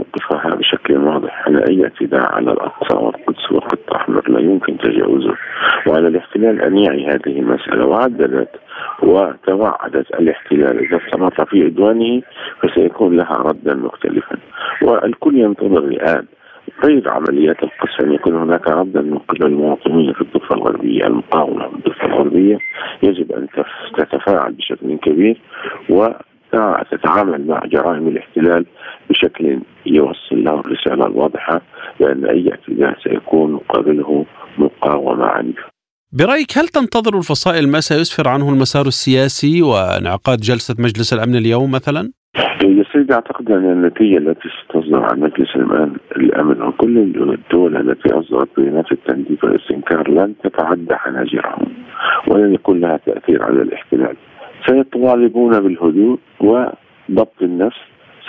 موقفها 0.43 0.55
بشكل 0.55 0.97
واضح 0.97 1.47
أن 1.47 1.57
أي 1.57 1.83
اعتداء 1.83 2.35
على 2.35 2.51
الأقصى 2.51 2.97
والقدس 2.97 3.51
والخط 3.51 3.79
الأحمر 3.91 4.29
لا 4.29 4.39
يمكن 4.39 4.77
تجاوزه. 4.77 5.35
وعلى 5.87 6.07
الاحتلال 6.07 6.61
أن 6.61 6.77
يعي 6.77 7.05
هذه 7.05 7.39
المسألة 7.39 7.85
وعددت 7.85 8.49
وتوعدت 9.03 10.11
الاحتلال 10.19 10.79
إذا 10.79 10.99
استمر 11.07 11.45
في 11.45 11.63
عدوانه 11.65 12.21
فسيكون 12.61 13.17
لها 13.17 13.37
ردا 13.37 13.75
مختلفا. 13.75 14.37
والكل 14.81 15.37
ينتظر 15.37 15.83
الآن 15.83 16.25
غير 16.85 17.09
عمليات 17.09 17.63
القصف 17.63 18.01
أن 18.01 18.13
يكون 18.13 18.35
هناك 18.35 18.67
ردا 18.67 19.01
من 19.01 19.17
قبل 19.17 19.45
المواطنين 19.45 20.13
في 20.13 20.21
الضفة 20.21 20.55
الغربية 20.55 21.07
المقاومة 21.07 21.69
في 21.69 21.75
الضفة 21.75 22.05
الغربية. 22.05 22.57
يجب 23.03 23.31
أن 23.31 23.47
تتفاعل 23.97 24.51
بشكل 24.53 24.97
كبير 24.97 25.37
و 25.89 26.07
تتعامل 26.91 27.47
مع 27.47 27.61
جرائم 27.65 28.07
الاحتلال 28.07 28.65
بشكل 29.09 29.59
يوصل 29.85 30.43
له 30.43 30.59
الرسالة 30.59 31.05
الواضحة 31.07 31.61
بأن 31.99 32.25
أي 32.25 32.51
اعتداء 32.51 32.97
سيكون 33.03 33.51
مقابله 33.51 34.25
مقاومة 34.57 35.25
عنيفة 35.25 35.63
برأيك 36.19 36.57
هل 36.57 36.67
تنتظر 36.67 37.17
الفصائل 37.17 37.69
ما 37.69 37.79
سيسفر 37.79 38.29
عنه 38.29 38.49
المسار 38.49 38.85
السياسي 38.85 39.61
وانعقاد 39.61 40.37
جلسة 40.37 40.75
مجلس 40.79 41.13
الأمن 41.13 41.35
اليوم 41.35 41.71
مثلا؟ 41.71 42.11
يا 42.63 42.83
سيدي 42.93 43.13
أعتقد 43.13 43.51
أن 43.51 43.71
النتيجة 43.71 44.17
التي 44.17 44.49
ستصدر 44.63 45.03
عن 45.03 45.19
مجلس 45.19 45.55
الامن 45.55 45.95
الأمن 46.17 46.61
وكل 46.61 46.97
الدول 46.97 47.77
التي 47.77 48.13
أصدرت 48.13 48.49
بيانات 48.57 48.91
التنديد 48.91 49.37
والاستنكار 49.43 50.11
لن 50.11 50.33
تتعدى 50.43 50.95
حناجرهم 50.95 51.73
ولن 52.27 52.53
يكون 52.53 52.79
لها 52.79 52.97
تأثير 52.97 53.43
على 53.43 53.61
الاحتلال 53.61 54.15
سيطالبون 54.67 55.59
بالهدوء 55.59 56.19
وضبط 56.39 57.41
النفس 57.41 57.79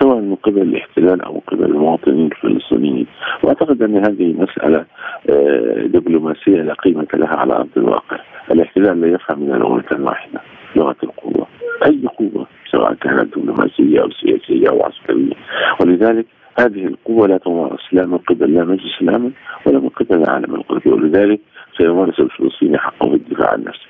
سواء 0.00 0.16
من 0.16 0.34
قبل 0.34 0.62
الاحتلال 0.62 1.22
أو 1.22 1.34
من 1.34 1.40
قبل 1.40 1.64
المواطنين 1.64 2.26
الفلسطينيين. 2.26 3.06
وأعتقد 3.42 3.82
أن 3.82 3.96
هذه 3.96 4.34
مسألة 4.38 4.84
آه، 5.30 5.86
دبلوماسية 5.86 6.62
لا 6.62 6.74
قيمة 6.74 7.06
لها 7.14 7.36
على 7.36 7.52
أرض 7.52 7.68
الواقع. 7.76 8.18
الاحتلال 8.50 9.00
لا 9.00 9.08
يفهم 9.08 9.40
من 9.40 9.58
لغه 9.58 9.84
واحدة 10.00 10.40
لغة 10.76 10.96
القوة. 11.02 11.46
أي 11.84 12.02
قوة 12.18 12.46
سواء 12.72 12.94
كانت 12.94 13.38
دبلوماسية 13.38 14.02
أو 14.02 14.10
سياسية 14.10 14.68
أو 14.68 14.82
عسكرية. 14.82 15.34
ولذلك 15.80 16.26
هذه 16.58 16.84
القوة 16.84 17.28
لا 17.28 17.38
تمارس 17.38 17.80
لا 17.92 18.06
من 18.06 18.18
قبل 18.18 18.54
لا 18.54 18.64
مجلس 18.64 19.02
الأمن 19.02 19.30
ولا 19.66 19.78
من 19.78 19.88
قبل 19.88 20.16
العالم 20.16 20.54
الغربي 20.54 20.90
ولذلك 20.90 21.40
سيمارس 21.78 22.20
الفلسطيني 22.20 22.78
حقه 22.78 23.08
في 23.08 23.14
الدفاع 23.14 23.50
عن 23.50 23.64
نفسه. 23.64 23.86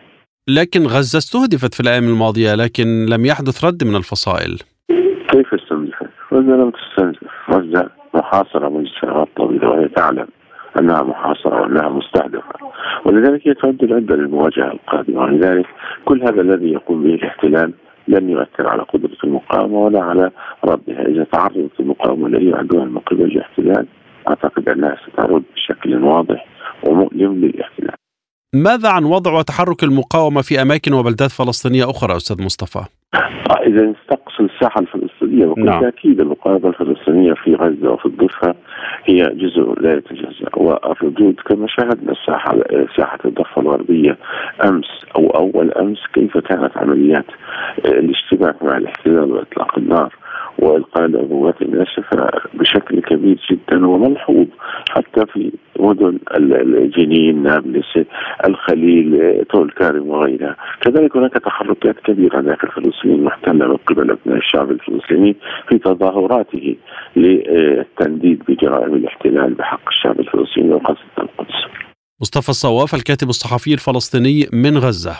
لكن 0.49 0.80
غزة 0.80 1.18
استهدفت 1.18 1.75
في 1.75 1.80
الأيام 1.80 2.04
الماضية 2.04 2.54
لكن 2.54 3.06
لم 3.06 3.26
يحدث 3.26 3.64
رد 3.64 3.84
من 3.84 3.96
الفصائل. 3.96 4.58
كيف 5.28 5.54
غزة 6.34 6.56
لم 6.56 6.70
تستنزف 6.70 7.50
غزة 7.50 7.90
محاصرة 8.14 8.68
منذ 8.68 8.86
سنوات 9.00 9.28
طويلة 9.36 9.70
وهي 9.70 9.88
تعلم 9.88 10.26
أنها 10.80 11.02
محاصرة 11.02 11.60
وأنها 11.60 11.88
مستهدفة. 11.88 12.52
ولذلك 13.04 13.48
هي 13.48 13.54
تعد 13.54 13.82
العده 13.82 14.16
للمواجهة 14.16 14.72
القادمة. 14.72 15.22
ولذلك 15.22 15.66
كل 16.04 16.22
هذا 16.22 16.40
الذي 16.40 16.72
يقوم 16.72 17.02
به 17.02 17.14
الاحتلال 17.14 17.72
لن 18.08 18.30
يؤثر 18.30 18.68
على 18.68 18.82
قدرة 18.82 19.16
المقاومة 19.24 19.78
ولا 19.78 20.00
على 20.02 20.30
ردها. 20.64 21.06
إذا 21.06 21.24
تعرضت 21.24 21.80
المقاومة 21.80 22.28
لأي 22.28 22.54
عدوان 22.54 22.88
من 22.88 22.98
قبل 22.98 23.22
الاحتلال 23.22 23.86
أعتقد 24.28 24.68
أنها 24.68 24.96
سترد 25.06 25.42
بشكل 25.54 26.04
واضح 26.04 26.46
ومؤلم 26.88 27.34
للاحتلال. 27.34 28.03
ماذا 28.54 28.88
عن 28.88 29.04
وضع 29.04 29.32
وتحرك 29.32 29.84
المقاومة 29.84 30.42
في 30.42 30.62
أماكن 30.62 30.92
وبلدات 30.92 31.30
فلسطينية 31.30 31.90
أخرى 31.90 32.16
أستاذ 32.16 32.44
مصطفى؟ 32.44 32.84
إذا 33.66 33.82
نستقصي 33.82 34.42
الساحة 34.42 34.80
الفلسطينية 34.80 35.46
بكل 35.46 35.64
نعم. 35.64 35.90
المقاومة 36.04 36.68
الفلسطينية 36.68 37.32
في 37.32 37.54
غزة 37.54 37.90
وفي 37.90 38.06
الضفة 38.06 38.54
هي 39.04 39.23
جزء 39.23 39.80
لا 39.80 39.92
يتجزأ 39.92 40.49
والردود 40.56 41.34
كما 41.46 41.66
شاهدنا 41.66 42.12
الساحة 42.12 42.58
ساحة 42.96 43.18
الضفة 43.25 43.62
الغربية 43.62 44.18
أمس 44.64 44.87
أو 45.16 45.30
أول 45.30 45.73
أمس 45.73 45.99
كيف 46.14 46.38
كانت 46.38 46.76
عمليات 46.76 47.26
الاشتباك 47.84 48.62
مع 48.62 48.76
الاحتلال 48.76 49.32
وإطلاق 49.32 49.78
النار 49.78 50.14
وإلقاء 50.58 51.04
العبوات 51.04 51.62
الناشفه 51.62 52.30
بشكل 52.54 53.00
كبير 53.00 53.40
جدا 53.50 53.87
وملحوظ 53.87 54.46
حتى 54.94 55.26
في 55.32 55.52
مدن 55.80 56.18
الجنين 56.36 57.42
نابلس 57.42 57.98
الخليل 58.46 59.08
طول 59.52 59.70
كارم 59.70 60.08
وغيرها. 60.08 60.56
كذلك 60.80 61.16
هناك 61.16 61.32
تحركات 61.32 61.96
كبيرة 62.04 62.40
داخل 62.40 62.68
فلسطين 62.68 63.24
محتلة 63.24 63.52
من 63.52 63.76
قبل 63.76 64.10
أبناء 64.10 64.38
الشعب 64.38 64.70
الفلسطيني 64.70 65.36
في 65.68 65.78
تظاهراته 65.78 66.76
للتنديد 67.16 68.42
بجرائم 68.48 68.94
الاحتلال 68.94 69.54
بحق 69.54 69.88
الشعب 69.88 70.20
الفلسطيني 70.20 70.74
وخاصة 70.74 71.00
القدس. 71.18 71.58
مصطفى 72.20 72.48
الصواف 72.48 72.94
الكاتب 72.94 73.28
الصحفي 73.28 73.72
الفلسطيني 73.74 74.46
من 74.52 74.78
غزة. 74.78 75.14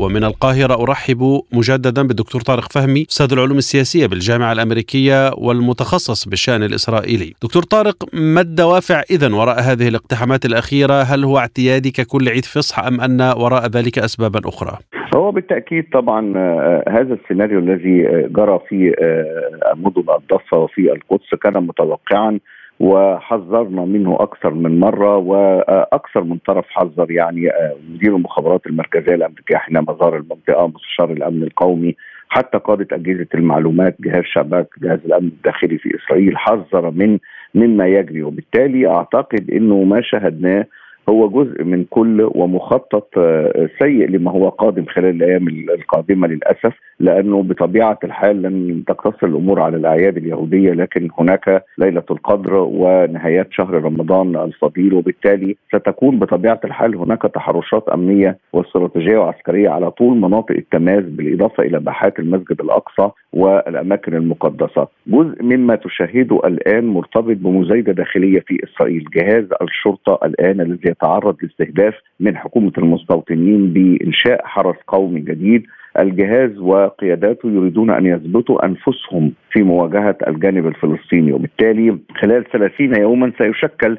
ومن 0.00 0.24
القاهرة 0.24 0.82
أرحب 0.82 1.40
مجددا 1.52 2.02
بالدكتور 2.02 2.40
طارق 2.40 2.72
فهمي 2.72 3.02
أستاذ 3.10 3.32
العلوم 3.32 3.58
السياسية 3.58 4.06
بالجامعة 4.06 4.52
الأمريكية 4.52 5.30
والمتخصص 5.38 6.28
بالشأن 6.28 6.62
الإسرائيلي. 6.62 7.34
دكتور 7.42 7.62
طارق 7.62 7.96
ما 8.12 8.40
الدوافع 8.40 9.02
إذا 9.10 9.34
وراء 9.34 9.60
هذه 9.60 9.88
الاقتحامات 9.88 10.44
الأخيرة؟ 10.44 11.02
هل 11.02 11.24
هو 11.24 11.38
اعتيادي 11.38 11.90
ككل 11.90 12.28
عيد 12.28 12.44
فصح 12.44 12.78
أم 12.78 13.00
أن 13.00 13.20
وراء 13.20 13.66
ذلك 13.66 13.98
أسبابا 13.98 14.40
أخرى؟ 14.48 14.78
هو 15.16 15.30
بالتأكيد 15.30 15.84
طبعا 15.92 16.32
آه، 16.36 16.84
هذا 16.88 17.14
السيناريو 17.14 17.58
الذي 17.58 18.02
جرى 18.28 18.60
في 18.68 18.94
آه، 19.00 19.74
مدن 19.74 20.04
الضفة 20.18 20.58
وفي 20.58 20.92
القدس 20.92 21.34
كان 21.42 21.66
متوقعا. 21.66 22.38
وحذرنا 22.80 23.84
منه 23.84 24.16
أكثر 24.20 24.54
من 24.54 24.80
مرة 24.80 25.16
وأكثر 25.16 26.24
من 26.24 26.38
طرف 26.46 26.64
حذر 26.68 27.10
يعني 27.10 27.50
آه، 27.50 27.76
مدير 27.90 28.16
المخابرات 28.16 28.66
المركزية 28.66 29.14
الأمريكية 29.14 29.56
حينما 29.56 29.96
زار 30.00 30.16
المنطقة 30.16 30.66
مستشار 30.66 31.12
الأمن 31.12 31.42
القومي 31.42 31.96
حتى 32.28 32.58
قادة 32.58 32.86
أجهزة 32.92 33.26
المعلومات 33.34 33.96
جهاز 34.00 34.24
شباك 34.24 34.68
جهاز 34.82 34.98
الأمن 35.04 35.28
الداخلي 35.28 35.78
في 35.78 35.96
إسرائيل 35.96 36.38
حذر 36.38 36.90
من 36.90 37.18
مما 37.54 37.86
يجري. 37.86 38.22
وبالتالي 38.22 38.86
أعتقد 38.86 39.50
إنه 39.50 39.82
ما 39.82 40.00
شاهدناه 40.00 40.66
هو 41.08 41.28
جزء 41.28 41.64
من 41.64 41.84
كل 41.90 42.30
ومخطط 42.34 43.08
آه، 43.18 43.68
سيء 43.78 44.08
لما 44.08 44.30
هو 44.30 44.48
قادم 44.48 44.84
خلال 44.84 45.22
الأيام 45.22 45.48
القادمة 45.48 46.28
للأسف 46.28 46.74
لأنه 47.00 47.42
بطبيعة 47.42 47.98
الحال 48.04 48.42
لن 48.42 48.84
تقتصر 48.86 49.26
الأمور 49.26 49.60
على 49.60 49.76
الأعياد 49.76 50.16
اليهودية 50.16 50.72
لكن 50.72 51.08
هناك 51.18 51.64
ليلة 51.78 52.02
القدر 52.10 52.54
ونهايات 52.54 53.48
شهر 53.50 53.74
رمضان 53.74 54.36
الفضيل 54.36 54.94
وبالتالي 54.94 55.56
ستكون 55.68 56.18
بطبيعة 56.18 56.60
الحال 56.64 56.96
هناك 56.96 57.22
تحرشات 57.22 57.88
أمنية 57.88 58.38
واستراتيجية 58.52 59.18
وعسكرية 59.18 59.68
على 59.68 59.90
طول 59.90 60.16
مناطق 60.16 60.50
التماس 60.50 61.04
بالإضافة 61.04 61.62
إلى 61.62 61.78
باحات 61.78 62.18
المسجد 62.18 62.60
الأقصى 62.60 63.10
والأماكن 63.32 64.14
المقدسة. 64.14 64.88
جزء 65.06 65.42
مما 65.42 65.74
تشاهده 65.76 66.40
الآن 66.44 66.86
مرتبط 66.86 67.36
بمزايدة 67.36 67.92
داخلية 67.92 68.40
في 68.40 68.58
إسرائيل، 68.64 69.04
جهاز 69.14 69.44
الشرطة 69.62 70.18
الآن 70.26 70.60
الذي 70.60 70.94
يتعرض 70.98 71.36
لاستهداف 71.42 71.94
من 72.20 72.36
حكومة 72.36 72.72
المستوطنين 72.78 73.72
بإنشاء 73.72 74.46
حرس 74.46 74.76
قومي 74.86 75.20
جديد. 75.20 75.62
الجهاز 75.98 76.58
وقياداته 76.58 77.50
يريدون 77.50 77.90
أن 77.90 78.06
يثبتوا 78.06 78.66
أنفسهم 78.66 79.32
في 79.50 79.62
مواجهة 79.62 80.16
الجانب 80.28 80.66
الفلسطيني. 80.66 81.32
وبالتالي 81.32 81.98
خلال 82.20 82.44
30 82.44 83.00
يوما 83.00 83.32
سيشكل 83.38 83.98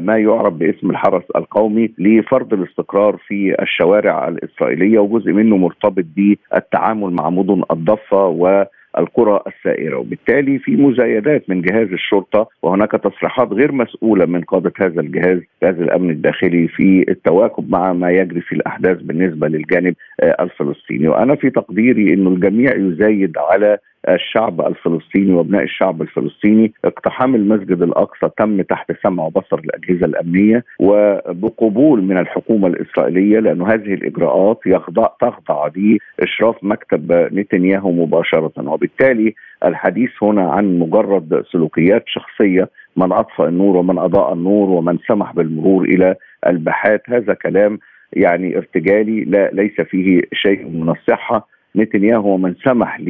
ما 0.00 0.16
يعرف 0.18 0.52
باسم 0.52 0.90
الحرس 0.90 1.22
القومي 1.36 1.90
لفرض 1.98 2.52
الاستقرار 2.54 3.16
في 3.26 3.62
الشوارع 3.62 4.28
الإسرائيلية 4.28 4.98
وجزء 4.98 5.32
منه 5.32 5.56
مرتبط 5.56 6.04
بالتعامل 6.16 7.10
مع 7.10 7.30
مدن 7.30 7.62
الضفة 7.70 8.26
و 8.26 8.64
القرى 8.98 9.40
السائرة. 9.46 9.96
وبالتالي 9.98 10.58
في 10.58 10.76
مزايدات 10.76 11.50
من 11.50 11.62
جهاز 11.62 11.88
الشرطة 11.92 12.48
وهناك 12.62 12.92
تصريحات 12.92 13.52
غير 13.52 13.72
مسؤولة 13.72 14.26
من 14.26 14.40
قادة 14.40 14.72
هذا 14.80 15.00
الجهاز 15.00 15.40
جهاز 15.62 15.80
الأمن 15.80 16.10
الداخلي 16.10 16.68
في 16.68 17.04
التواكب 17.08 17.70
مع 17.70 17.92
ما 17.92 18.10
يجري 18.10 18.40
في 18.40 18.54
الأحداث 18.54 19.02
بالنسبة 19.02 19.48
للجانب 19.48 19.94
آه، 20.20 20.36
الفلسطيني. 20.40 21.08
وأنا 21.08 21.34
في 21.34 21.50
تقديري 21.50 22.14
أن 22.14 22.26
الجميع 22.26 22.76
يزايد 22.76 23.38
على 23.38 23.78
الشعب 24.08 24.60
الفلسطيني 24.60 25.32
وأبناء 25.32 25.62
الشعب 25.62 26.02
الفلسطيني 26.02 26.72
اقتحام 26.84 27.34
المسجد 27.34 27.82
الأقصى 27.82 28.30
تم 28.38 28.62
تحت 28.62 28.92
سمع 29.02 29.24
وبصر 29.24 29.58
الاجهزه 29.58 30.06
الأمنية 30.06 30.64
وبقبول 30.80 32.02
من 32.02 32.18
الحكومة 32.18 32.68
الإسرائيلية 32.68 33.38
لأن 33.38 33.62
هذه 33.62 33.94
الإجراءات 33.94 34.60
يخضع 34.66 35.08
تخضع 35.20 35.68
لإشراف 35.76 36.56
مكتب 36.62 37.12
نتنياهو 37.12 37.92
مباشرة. 37.92 38.52
وبالتالي 38.58 39.34
الحديث 39.64 40.10
هنا 40.22 40.50
عن 40.50 40.78
مجرد 40.78 41.44
سلوكيات 41.52 42.04
شخصية 42.06 42.68
من 42.96 43.12
أطفأ 43.12 43.48
النور 43.48 43.76
ومن 43.76 43.98
أضاء 43.98 44.32
النور 44.32 44.70
ومن 44.70 44.98
سمح 45.08 45.32
بالمرور 45.32 45.84
إلى 45.84 46.14
الباحات 46.46 47.02
هذا 47.08 47.34
كلام 47.34 47.78
يعني 48.12 48.56
ارتجالي 48.56 49.24
لا 49.24 49.50
ليس 49.52 49.80
فيه 49.80 50.20
شيء 50.32 50.68
من 50.68 50.88
الصحة. 50.88 51.48
نتنياهو 51.76 52.36
من 52.36 52.54
سمح 52.64 53.00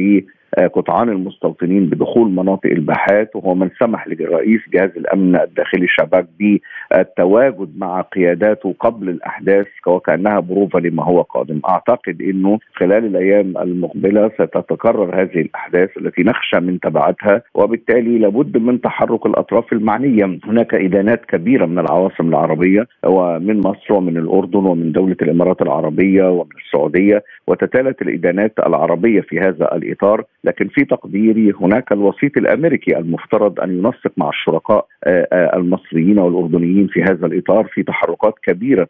قطعان 0.57 1.09
المستوطنين 1.09 1.85
بدخول 1.85 2.31
مناطق 2.31 2.69
الباحات 2.69 3.35
وهو 3.35 3.55
من 3.55 3.69
سمح 3.79 4.07
لرئيس 4.07 4.61
جهاز 4.73 4.89
الأمن 4.97 5.35
الداخلي 5.35 5.83
الشباك 5.83 6.27
بالتواجد 6.39 7.69
مع 7.77 8.01
قياداته 8.01 8.75
قبل 8.79 9.09
الأحداث 9.09 9.67
وكأنها 9.87 10.39
بروفة 10.39 10.79
لما 10.79 11.03
هو 11.03 11.21
قادم، 11.21 11.59
أعتقد 11.69 12.21
إنه 12.21 12.59
خلال 12.75 13.05
الأيام 13.05 13.57
المقبلة 13.57 14.29
ستتكرر 14.29 15.21
هذه 15.21 15.41
الأحداث 15.41 15.97
التي 15.97 16.23
نخشى 16.23 16.59
من 16.59 16.79
تبعاتها 16.79 17.41
وبالتالي 17.53 18.17
لابد 18.17 18.57
من 18.57 18.81
تحرك 18.81 19.25
الأطراف 19.25 19.73
المعنية، 19.73 20.39
هناك 20.45 20.73
إدانات 20.73 21.25
كبيرة 21.25 21.65
من 21.65 21.79
العواصم 21.79 22.29
العربية 22.29 22.87
ومن 23.05 23.57
مصر 23.59 23.93
ومن 23.93 24.17
الأردن 24.17 24.65
ومن 24.65 24.91
دولة 24.91 25.15
الإمارات 25.21 25.61
العربية 25.61 26.29
ومن 26.31 26.49
السعودية 26.65 27.23
وتتالت 27.47 28.01
الإدانات 28.01 28.53
العربية 28.67 29.21
في 29.21 29.39
هذا 29.39 29.75
الإطار. 29.75 30.23
لكن 30.43 30.67
في 30.67 30.85
تقديري 30.85 31.53
هناك 31.61 31.91
الوسيط 31.91 32.37
الأمريكي 32.37 32.97
المفترض 32.97 33.59
أن 33.59 33.77
ينسق 33.77 34.11
مع 34.17 34.29
الشركاء 34.29 34.85
آه، 35.03 35.27
آه، 35.33 35.57
المصريين 35.57 36.19
والأردنيين 36.19 36.87
في 36.87 37.03
هذا 37.03 37.25
الإطار 37.25 37.67
في 37.73 37.83
تحركات 37.83 38.33
كبيرة 38.43 38.87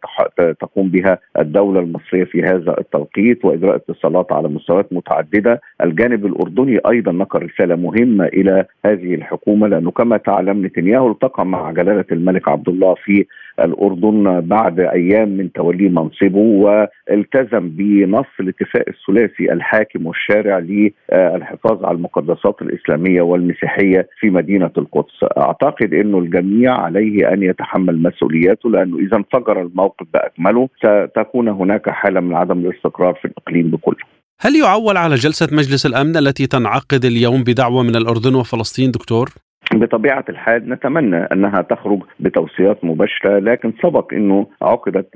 تقوم 0.59 0.89
بها 0.89 1.19
الدولة 1.39 1.79
المصرية 1.79 2.23
في 2.23 2.43
هذا 2.43 2.75
التوقيت 2.79 3.45
وإجراء 3.45 3.75
اتصالات 3.75 4.31
على 4.31 4.47
مستويات 4.47 4.93
متعددة، 4.93 5.61
الجانب 5.83 6.25
الأردني 6.25 6.79
أيضا 6.89 7.11
نقل 7.11 7.43
رسالة 7.43 7.75
مهمة 7.75 8.25
إلى 8.25 8.65
هذه 8.85 9.15
الحكومة 9.15 9.67
لأنه 9.67 9.91
كما 9.91 10.17
تعلم 10.17 10.65
نتنياهو 10.65 11.11
التقى 11.11 11.45
مع 11.45 11.71
جلالة 11.71 12.05
الملك 12.11 12.47
عبد 12.47 12.69
الله 12.69 12.95
في 13.03 13.25
الأردن 13.65 14.41
بعد 14.41 14.79
أيام 14.79 15.29
من 15.29 15.51
توليه 15.51 15.89
منصبه 15.89 16.39
والتزم 16.39 17.69
بنص 17.69 18.25
الاتفاق 18.39 18.85
الثلاثي 18.87 19.53
الحاكم 19.53 20.05
والشارع 20.05 20.59
للحفاظ 20.59 21.85
على 21.85 21.95
المقدسات 21.95 22.61
الإسلامية 22.61 23.21
والمسيحية 23.21 24.07
في 24.19 24.29
مدينة 24.29 24.71
القدس. 24.77 25.23
أعتقد 25.37 25.93
إنه 25.93 26.19
الجميع 26.19 26.77
عليه 26.77 27.33
أن 27.33 27.43
يتحمل 27.43 28.01
مسؤولياته 28.01 28.69
لأنه 28.69 28.97
إذا 28.99 29.17
انفجر 29.17 29.61
الموقف 29.61 30.05
بأكمله 30.13 30.69
ستكون 30.77 31.47
هناك 31.47 31.89
حالة 31.89 32.19
من 32.19 32.35
عدم 32.35 32.59
الاستقرار 32.59 33.13
في 33.13 33.25
الإقليم 33.25 33.71
بكله. 33.71 34.05
هل 34.41 34.55
يعول 34.55 34.97
على 34.97 35.15
جلسة 35.15 35.47
مجلس 35.51 35.85
الأمن 35.85 36.17
التي 36.17 36.47
تنعقد 36.47 37.05
اليوم 37.05 37.43
بدعوة 37.43 37.83
من 37.83 37.95
الأردن 37.95 38.35
وفلسطين 38.35 38.91
دكتور؟ 38.91 39.29
بطبيعة 39.73 40.25
الحال 40.29 40.69
نتمنى 40.69 41.15
أنها 41.15 41.61
تخرج 41.61 41.99
بتوصيات 42.19 42.85
مباشرة 42.85 43.39
لكن 43.39 43.73
سبق 43.83 44.13
إنه 44.13 44.47
عقدت 44.61 45.07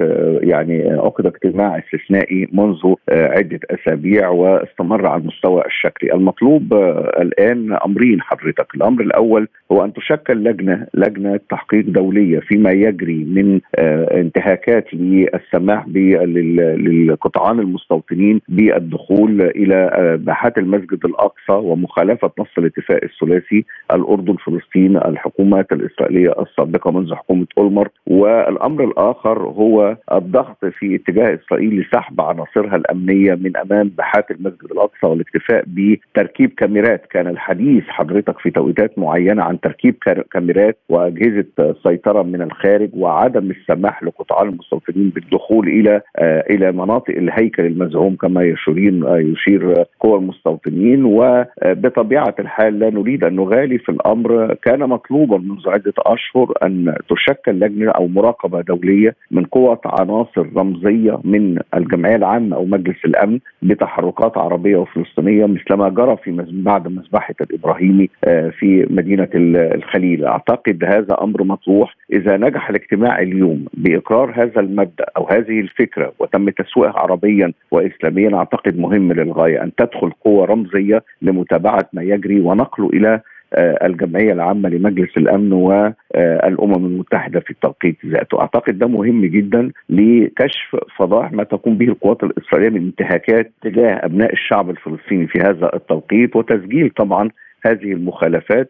يعني 0.41 0.89
عقد 0.91 1.25
اجتماع 1.25 1.79
استثنائي 1.79 2.47
منذ 2.51 2.93
عدة 3.09 3.59
أسابيع 3.71 4.29
واستمر 4.29 5.07
على 5.07 5.21
المستوى 5.21 5.65
الشكلي، 5.65 6.13
المطلوب. 6.13 6.73
الآن 7.19 7.77
أمرين 7.85 8.21
حضرتك، 8.21 8.75
الأمر 8.75 9.01
الأول 9.01 9.47
هو 9.71 9.85
أن 9.85 9.93
تشكل 9.93 10.43
لجنة 10.43 10.87
لجنة 10.93 11.39
تحقيق 11.49 11.85
دولية 11.85 12.39
فيما 12.39 12.71
يجري 12.71 13.25
من 13.25 13.59
انتهاكات 14.19 14.93
للسماح 14.93 15.87
للقطعان 15.87 17.59
المستوطنين 17.59 18.41
بالدخول 18.49 19.41
إلى 19.41 19.89
باحات 20.21 20.57
المسجد 20.57 21.05
الأقصى 21.05 21.53
ومخالفة 21.53 22.31
نص 22.39 22.47
الاتفاق 22.57 22.99
الثلاثي 23.03 23.65
الأردن 23.93 24.35
فلسطين 24.45 24.97
الحكومات 24.97 25.71
الإسرائيلية 25.71 26.33
السابقة 26.41 26.91
منذ 26.91 27.13
حكومة 27.15 27.45
أولمر 27.57 27.87
والأمر 28.07 28.83
الآخر 28.83 29.39
هو 29.43 29.97
الضغط 30.13 30.65
في 30.65 30.95
اتجاه 30.95 31.35
إسرائيل 31.45 31.79
لسحب 31.79 32.21
عناصرها 32.21 32.75
الأمنية 32.75 33.35
من 33.35 33.57
أمام 33.57 33.87
باحات 33.97 34.31
المسجد 34.31 34.71
الأقصى 34.71 35.05
والاكتفاء 35.07 35.63
بتركيب 35.67 36.49
كاميرات. 36.57 37.05
كان 37.05 37.27
الحديث 37.27 37.83
حضرتك 37.87 38.39
في 38.39 38.49
توقيتات 38.51 38.99
معينة 38.99 39.43
عن 39.43 39.59
تركيب 39.59 39.95
كاميرات 40.31 40.77
وأجهزة 40.89 41.75
سيطرة 41.83 42.23
من 42.23 42.41
الخارج 42.41 42.89
وعدم 42.93 43.51
السماح 43.51 44.03
لقطاع 44.03 44.41
المستوطنين 44.41 45.09
بالدخول 45.09 45.67
إلى 45.67 46.01
آه 46.17 46.43
إلى 46.49 46.71
مناطق 46.71 47.09
الهيكل 47.17 47.65
المزعوم 47.65 48.15
كما 48.15 48.43
يشيرين 48.43 49.03
آه 49.03 49.17
يشير 49.17 49.83
قوى 49.99 50.17
المستوطنين. 50.19 51.03
وبطبيعة 51.05 52.35
الحال 52.39 52.79
لا 52.79 52.89
نريد 52.89 53.23
أن 53.23 53.35
نغالي 53.35 53.77
في 53.77 53.89
الأمر 53.89 54.32
كان 54.61 54.79
مطلوبا 54.79 55.37
منذ 55.37 55.69
عدة 55.69 55.93
أشهر 55.97 56.53
أن 56.63 56.95
تشكل 57.09 57.51
لجنة 57.51 57.91
أو 57.91 58.07
مراقبة 58.07 58.61
دولية 58.61 59.15
من 59.31 59.45
قوة 59.45 59.81
عناصر 59.85 60.47
رمزية 60.55 61.19
من 61.23 61.59
الجمعية 61.73 62.15
العامة 62.15 62.55
أو 62.55 62.65
مجلس 62.65 63.05
الأمن 63.05 63.39
بتحركات 63.61 64.37
عربية 64.37 64.77
وفلسطينية 64.77 65.45
مثلما 65.45 65.89
جرى 65.89 66.17
في 66.23 66.45
بعد 66.51 66.87
مذبحة 66.87 67.35
الإبراهيمي 67.41 68.09
آه، 68.23 68.49
في 68.49 68.87
مدينة 68.89 69.29
الخليل. 69.35 70.25
أعتقد 70.25 70.83
هذا 70.83 71.17
أمر 71.21 71.43
مطروح. 71.43 71.95
إذا 72.13 72.37
نجح 72.37 72.69
الاجتماع 72.69 73.19
اليوم 73.19 73.65
بإقرار 73.73 74.33
هذا 74.35 74.59
المبدأ 74.59 75.05
أو 75.17 75.27
هذه 75.29 75.59
الفكرة 75.59 76.13
وتم 76.19 76.49
تسويقها 76.49 76.99
عربيا 76.99 77.53
وإسلاميا 77.71 78.35
أعتقد 78.35 78.79
مهم 78.79 79.13
للغاية 79.13 79.63
أن 79.63 79.75
تدخل 79.75 80.11
قوة 80.25 80.45
رمزية 80.45 81.03
لمتابعة 81.21 81.89
ما 81.93 82.03
يجري 82.03 82.39
ونقله 82.39 82.89
آه، 83.07 83.21
الجمعية 83.57 84.33
العامة 84.33 84.69
لمجلس 84.69 85.17
الأمن 85.17 85.53
والأمم 85.53 86.85
المتحدة 86.85 87.39
في 87.39 87.49
التوقيت 87.49 87.97
ذاته، 88.05 88.41
أعتقد 88.41 88.79
ده 88.79 88.87
مهم 88.87 89.25
جدا 89.25 89.71
لكشف 89.89 90.75
فضائح 90.97 91.31
ما 91.31 91.43
تقوم 91.43 91.77
به 91.77 91.85
القوات 91.85 92.23
الإسرائيلية 92.23 92.79
من 92.79 92.85
انتهاكات 92.85 93.53
تجاه 93.61 94.05
أبناء 94.05 94.33
الشعب 94.33 94.69
الفلسطيني 94.69 95.27
في 95.27 95.39
هذا 95.39 95.71
التوقيت 95.73 96.35
وتسجيل 96.35 96.89
طبعا 96.89 97.29
هذه 97.65 97.93
المخالفات 97.93 98.69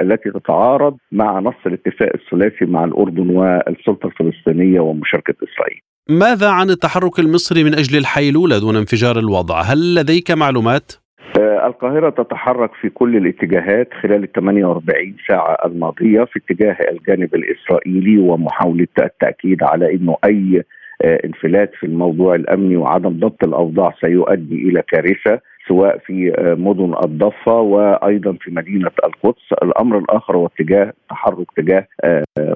التي 0.00 0.30
تتعارض 0.30 0.96
مع 1.12 1.40
نص 1.40 1.54
الاتفاق 1.66 2.08
الثلاثي 2.14 2.64
مع 2.64 2.84
الأردن 2.84 3.30
والسلطة 3.30 4.06
الفلسطينية 4.06 4.80
ومشاركة 4.80 5.34
إسرائيل. 5.34 5.80
ماذا 6.10 6.48
عن 6.48 6.70
التحرك 6.70 7.18
المصري 7.18 7.64
من 7.64 7.74
أجل 7.74 7.98
الحيلولة 7.98 8.58
دون 8.58 8.76
انفجار 8.76 9.18
الوضع؟ 9.18 9.60
هل 9.60 9.94
لديك 9.94 10.30
معلومات؟ 10.30 10.92
آه، 11.38 11.66
القاهرة 11.66 12.10
تتحرك 12.10 12.74
في 12.74 12.88
كل 12.88 13.16
الاتجاهات 13.16 13.88
خلال 14.02 14.24
ال 14.24 14.32
48 14.32 15.16
ساعة 15.28 15.56
الماضية 15.64 16.24
في 16.24 16.38
اتجاه 16.38 16.76
الجانب 16.90 17.34
الإسرائيلي 17.34 18.18
ومحاولة 18.18 18.86
التأكيد 18.98 19.62
على 19.62 19.94
أنه 19.94 20.16
أي 20.24 20.62
آه، 21.02 21.20
انفلات 21.24 21.74
في 21.74 21.86
الموضوع 21.86 22.34
الأمني 22.34 22.76
وعدم 22.76 23.08
ضبط 23.20 23.44
الأوضاع 23.44 23.94
سيؤدي 24.00 24.68
إلى 24.68 24.82
كارثة 24.88 25.40
سواء 25.68 25.98
في 25.98 26.32
آه، 26.38 26.54
مدن 26.54 26.94
الضفة 27.04 27.60
وأيضا 27.60 28.32
في 28.32 28.50
مدينة 28.50 28.90
القدس. 29.04 29.52
الأمر 29.62 29.98
الآخر 29.98 30.36
هو 30.36 30.46
اتجاه 30.46 30.92
تحرك 31.10 31.46
تجاه 31.56 31.86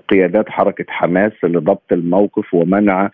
قيادات 0.08 0.48
حركة 0.48 0.84
حماس 0.88 1.32
لضبط 1.44 1.92
الموقف 1.92 2.54
ومنع 2.54 3.10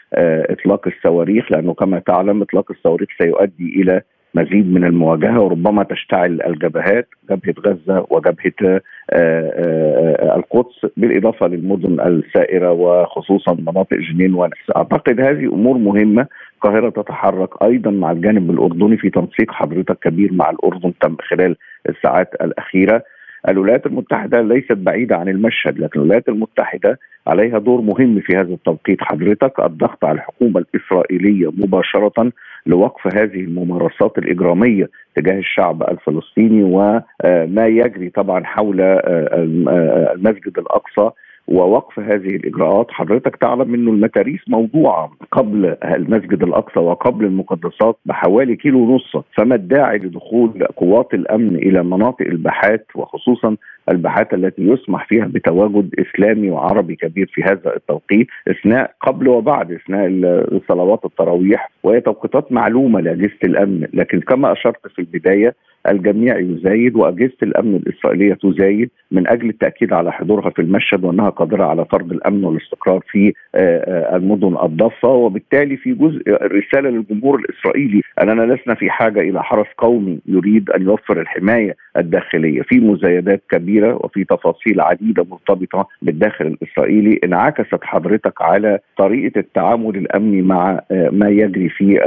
إطلاق 0.50 0.88
الصواريخ 0.88 1.52
لأنه 1.52 1.74
كما 1.74 1.98
تعلم 1.98 2.42
إطلاق 2.42 2.70
الصواريخ 2.70 3.08
سيؤدي 3.22 3.82
إلى 3.82 4.02
مزيد 4.36 4.72
من 4.74 4.84
المواجهة 4.84 5.40
وربما 5.40 5.82
تشتعل 5.82 6.40
الجبهات 6.46 7.08
جبهة 7.30 7.54
غزة 7.66 8.06
وجبهة 8.10 8.52
آه، 8.62 8.80
آه، 9.12 10.36
القدس 10.36 10.86
بالإضافة 10.96 11.46
للمدن 11.46 12.00
السائرة 12.00 12.72
وخصوصا 12.72 13.54
مناطق 13.54 13.96
جنين 13.96 14.34
ونفس 14.34 14.70
أعتقد 14.76 15.20
هذه 15.20 15.44
أمور 15.44 15.78
مهمة 15.78 16.26
القاهره 16.54 16.90
تتحرك 16.90 17.62
أيضا 17.62 17.90
مع 17.90 18.10
الجانب 18.10 18.50
الأردني 18.50 18.96
في 18.96 19.10
تنسيق 19.10 19.50
حضرتك 19.50 19.98
كبير 19.98 20.32
مع 20.32 20.50
الأردن 20.50 20.92
تم 21.00 21.16
خلال 21.30 21.56
الساعات 21.88 22.34
الأخيرة. 22.40 23.02
الولايات 23.48 23.86
المتحدة 23.86 24.40
ليست 24.42 24.72
بعيدة 24.72 25.16
عن 25.16 25.28
المشهد 25.28 25.78
لكن 25.78 26.00
الولايات 26.00 26.28
المتحدة 26.28 26.98
عليها 27.26 27.58
دور 27.58 27.80
مهم 27.80 28.20
في 28.20 28.36
هذا 28.36 28.54
التوقيت. 28.54 28.98
حضرتك 29.00 29.60
الضغط 29.60 30.04
على 30.04 30.14
الحكومة 30.18 30.60
الإسرائيلية 30.74 31.48
مباشرة 31.56 32.32
لوقف 32.66 33.16
هذه 33.16 33.40
الممارسات 33.40 34.18
الإجرامية 34.18 34.88
تجاه 35.16 35.38
الشعب 35.38 35.82
الفلسطيني 35.82 36.62
وما 36.62 37.66
يجري 37.66 38.10
طبعا 38.10 38.44
حول 38.44 38.80
المسجد 38.80 40.58
الأقصى 40.58 41.10
ووقف 41.48 41.98
هذه 41.98 42.36
الإجراءات. 42.36 42.86
حضرتك 42.90 43.36
تعلم 43.36 43.74
إنه 43.74 43.90
المتاريس 43.90 44.40
موضوعة 44.48 45.10
قبل 45.32 45.76
المسجد 45.84 46.42
الأقصى 46.42 46.80
وقبل 46.80 47.24
المقدسات 47.24 47.96
بحوالي 48.06 48.56
كيلو 48.56 48.78
ونص. 48.78 49.16
فما 49.36 49.54
الداعي 49.54 49.98
لدخول 49.98 50.64
قوات 50.76 51.14
الأمن 51.14 51.56
إلى 51.56 51.82
مناطق 51.82 52.26
الباحات 52.26 52.86
وخصوصا 52.94 53.56
الباحات 53.90 54.34
التي 54.34 54.62
يسمح 54.62 55.06
فيها 55.08 55.24
بتواجد 55.26 55.94
إسلامي 55.98 56.50
وعربي 56.50 56.96
كبير 56.96 57.30
في 57.34 57.42
هذا 57.42 57.76
التوقيت 57.76 58.26
أثناء 58.48 58.94
قبل 59.00 59.28
وبعد 59.28 59.72
أثناء 59.72 60.08
صلوات 60.68 61.04
التراويح. 61.04 61.70
وهي 61.82 62.00
توقيتات 62.00 62.52
معلومة 62.52 63.00
لاجهزه 63.00 63.38
الأمن. 63.44 63.86
لكن 63.94 64.20
كما 64.20 64.52
أشرت 64.52 64.86
في 64.94 64.98
البداية 64.98 65.54
الجميع 65.90 66.38
يزايد 66.38 66.96
وأجهزة 66.96 67.36
الأمن 67.42 67.76
الإسرائيلية 67.76 68.34
تزايد 68.34 68.90
من 69.10 69.28
أجل 69.28 69.48
التأكيد 69.48 69.92
على 69.92 70.12
حضورها 70.12 70.50
في 70.50 70.62
المشهد 70.62 71.04
وأنها 71.04 71.30
قادرة 71.30 71.64
على 71.64 71.84
فرض 71.84 72.12
الأمن 72.12 72.44
والاستقرار 72.44 73.00
في 73.10 73.32
آه، 73.54 73.58
آه، 73.58 74.16
المدن 74.16 74.56
الضفة. 74.62 75.08
وبالتالي 75.08 75.76
في 75.76 75.92
جزء 75.94 76.22
الرساله 76.28 76.90
للجمهور 76.90 77.38
الإسرائيلي 77.38 78.00
اننا 78.22 78.54
لسنا 78.54 78.74
في 78.74 78.90
حاجة 78.90 79.20
إلى 79.20 79.42
حرس 79.42 79.66
قومي 79.78 80.18
يريد 80.26 80.70
أن 80.70 80.82
يوفر 80.82 81.20
الحماية 81.20 81.76
الداخلية. 81.96 82.62
في 82.62 82.80
مزايدات 82.80 83.42
كبيرة 83.50 83.94
وفي 84.04 84.24
تفاصيل 84.24 84.80
عديدة 84.80 85.24
مرتبطة 85.24 85.88
بالداخل 86.02 86.46
الإسرائيلي 86.46 87.20
انعكست 87.24 87.78
حضرتك 87.82 88.42
على 88.42 88.78
طريقة 88.98 89.38
التعامل 89.38 89.96
الأمني 89.96 90.42
مع 90.42 90.80
آه، 90.90 91.10
ما 91.12 91.28
يجري 91.28 91.68
في 91.68 92.00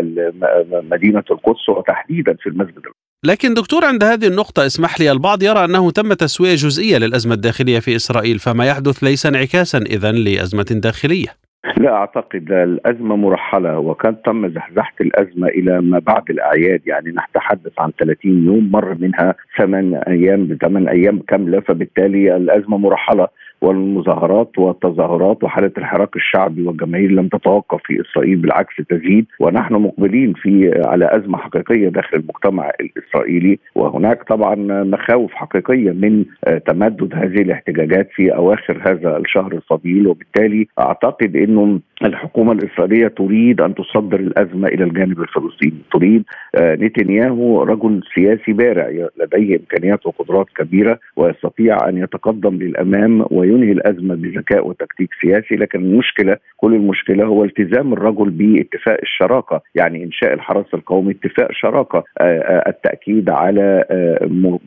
مدينة 0.92 1.24
القدس 1.32 1.70
وتحديدا 1.70 2.34
في 2.34 2.50
المسجد 2.50 2.82
لكن 3.26 3.54
دكتور 3.54 3.86
عند 3.86 4.04
هذه 4.04 4.28
النقطة 4.28 4.66
اسمح 4.66 5.00
لي 5.00 5.12
البعض 5.12 5.44
يرى 5.44 5.66
أنه 5.66 5.92
تم 5.92 6.14
تسوية 6.14 6.56
جزئية 6.56 6.98
للأزمة 6.98 7.34
الداخلية 7.34 7.80
في 7.80 7.96
إسرائيل 7.96 8.40
فما 8.40 8.66
يحدث 8.66 9.04
ليس 9.04 9.26
انعكاسا 9.26 9.78
إذا 9.78 10.12
لأزمة 10.12 10.66
داخلية. 10.84 11.28
لا 11.78 11.94
أعتقد 11.94 12.52
الأزمة 12.52 13.16
مرحلة 13.16 13.80
وكان 13.80 14.22
تم 14.22 14.50
زحزحة 14.50 14.94
الأزمة 15.02 15.48
إلى 15.48 15.82
ما 15.82 16.00
بعد 16.00 16.30
الأعياد. 16.30 16.82
يعني 16.86 17.10
نتحدث 17.10 17.80
عن 17.80 17.92
30 18.00 18.46
يوم 18.46 18.72
مر 18.72 18.98
منها 19.00 19.36
ثمان 19.58 19.96
أيام 19.96 20.58
ثمان 20.62 20.88
أيام 20.88 21.20
كاملة 21.28 21.60
فبالتالي 21.60 22.36
الأزمة 22.36 22.78
مرحلة. 22.78 23.28
والمظاهرات 23.62 24.60
والتظاهرات 24.60 25.44
وحالة 25.44 25.72
الحراك 25.78 26.16
الشعبي 26.16 26.68
والجماهير 26.68 27.12
لم 27.12 27.28
تتوقف 27.28 27.82
في 27.86 28.02
إسرائيل 28.02 28.36
بالعكس 28.36 28.76
تزيد. 28.90 29.26
ونحن 29.40 29.74
مقبلين 29.74 30.34
في 30.34 30.82
على 30.86 31.10
أزمة 31.12 31.38
حقيقية 31.38 31.90
داخل 31.90 32.18
المجتمع 32.18 32.72
الإسرائيلي. 32.80 33.60
وهناك 33.76 34.24
طبعا 34.24 34.56
مخاوف 34.84 35.34
حقيقية 35.34 35.92
من 35.92 36.26
تمدد 36.68 37.14
هذه 37.16 37.42
الاحتجاجات 37.42 38.10
في 38.16 38.36
أواخر 38.36 38.82
هذا 38.90 39.18
الشهر 39.18 39.52
الفضيل. 39.52 40.08
وبالتالي 40.08 40.68
أعتقد 40.80 41.36
إنه 41.36 41.80
الحكومة 42.06 42.52
الإسرائيلية 42.52 43.08
تريد 43.08 43.62
أن 43.62 43.76
تصدر 43.76 44.20
الأزمة 44.20 44.68
إلى 44.68 44.84
الجانب 44.84 45.22
الفلسطيني، 45.22 45.82
تريد 45.94 46.24
آه، 46.56 46.76
نتنياهو 46.76 47.64
رجل 47.64 48.02
سياسي 48.16 48.54
بارع 48.54 49.08
لديه 49.20 49.58
إمكانيات 49.58 50.06
وقدرات 50.06 50.46
كبيرة 50.56 51.00
ويستطيع 51.16 51.90
أن 51.90 51.98
يتقدم 51.98 52.56
للأمام 52.56 53.26
وينهي 53.52 53.72
الأزمة 53.72 54.16
بذكاء 54.16 54.68
وتكتيك 54.68 55.10
سياسي، 55.22 55.56
لكن 55.56 55.80
المشكلة 55.80 56.38
كل 56.58 56.74
المشكلة 56.74 57.26
هو 57.26 57.44
التزام 57.44 57.94
الرجل 57.94 58.30
باتفاق 58.30 58.98
الشراكة، 59.04 59.62
يعني 59.76 60.04
إنشاء 60.04 60.34
الحرس 60.34 60.74
القومي 60.74 61.12
اتفاق 61.12 61.52
شراكة، 61.52 62.04
آه، 62.18 62.24
آه، 62.24 62.70
التأكيد 62.70 63.30
على 63.30 63.86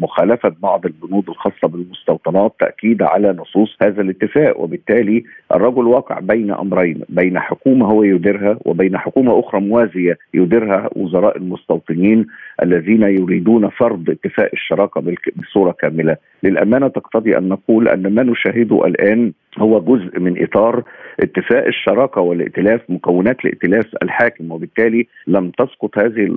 مخالفة 0.01 0.53
بعض 0.63 0.87
البنود 0.87 1.29
الخاصة 1.29 1.69
بالمستوطنات، 1.69 2.53
تأكيد 2.61 3.03
على 3.03 3.33
نصوص 3.33 3.77
هذا 3.83 4.03
الاتفاق، 4.03 4.61
وبالتالي 4.61 5.25
الرجل 5.55 5.87
واقع 5.87 6.19
بين 6.21 6.51
أمرين 6.51 7.03
بين 7.09 7.39
حكومة 7.39 7.87
هو 7.87 8.03
يديرها 8.03 8.59
وبين 8.65 8.99
حكومة 8.99 9.41
أخرى 9.41 9.61
موازية 9.61 10.19
يديرها 10.35 10.91
وزراء 10.97 11.37
المستوطنين 11.37 12.27
الذين 12.63 13.03
يريدون 13.03 13.69
فرض 13.69 14.11
اتفاق 14.11 14.51
الشراكة 14.53 15.03
بصورة 15.37 15.73
كاملة، 15.73 16.17
للأمانة 16.43 16.89
تقتضي 16.89 17.39
أن 17.39 17.49
نقول 17.49 17.89
أن 17.89 18.15
ما 18.15 18.23
نشاهده 18.23 18.72
الآن 18.73 19.33
هو 19.59 19.81
جزء 19.81 20.21
من 20.21 20.43
إطار 20.43 20.83
اتفاق 21.21 21.67
الشراكة 21.67 22.21
والائتلاف 22.21 22.81
مكونات 22.89 23.45
الائتلاف 23.45 23.87
الحاكم 24.03 24.53
وبالتالي 24.53 25.07
لم 25.27 25.51
تسقط 25.51 25.99
هذه 25.99 26.29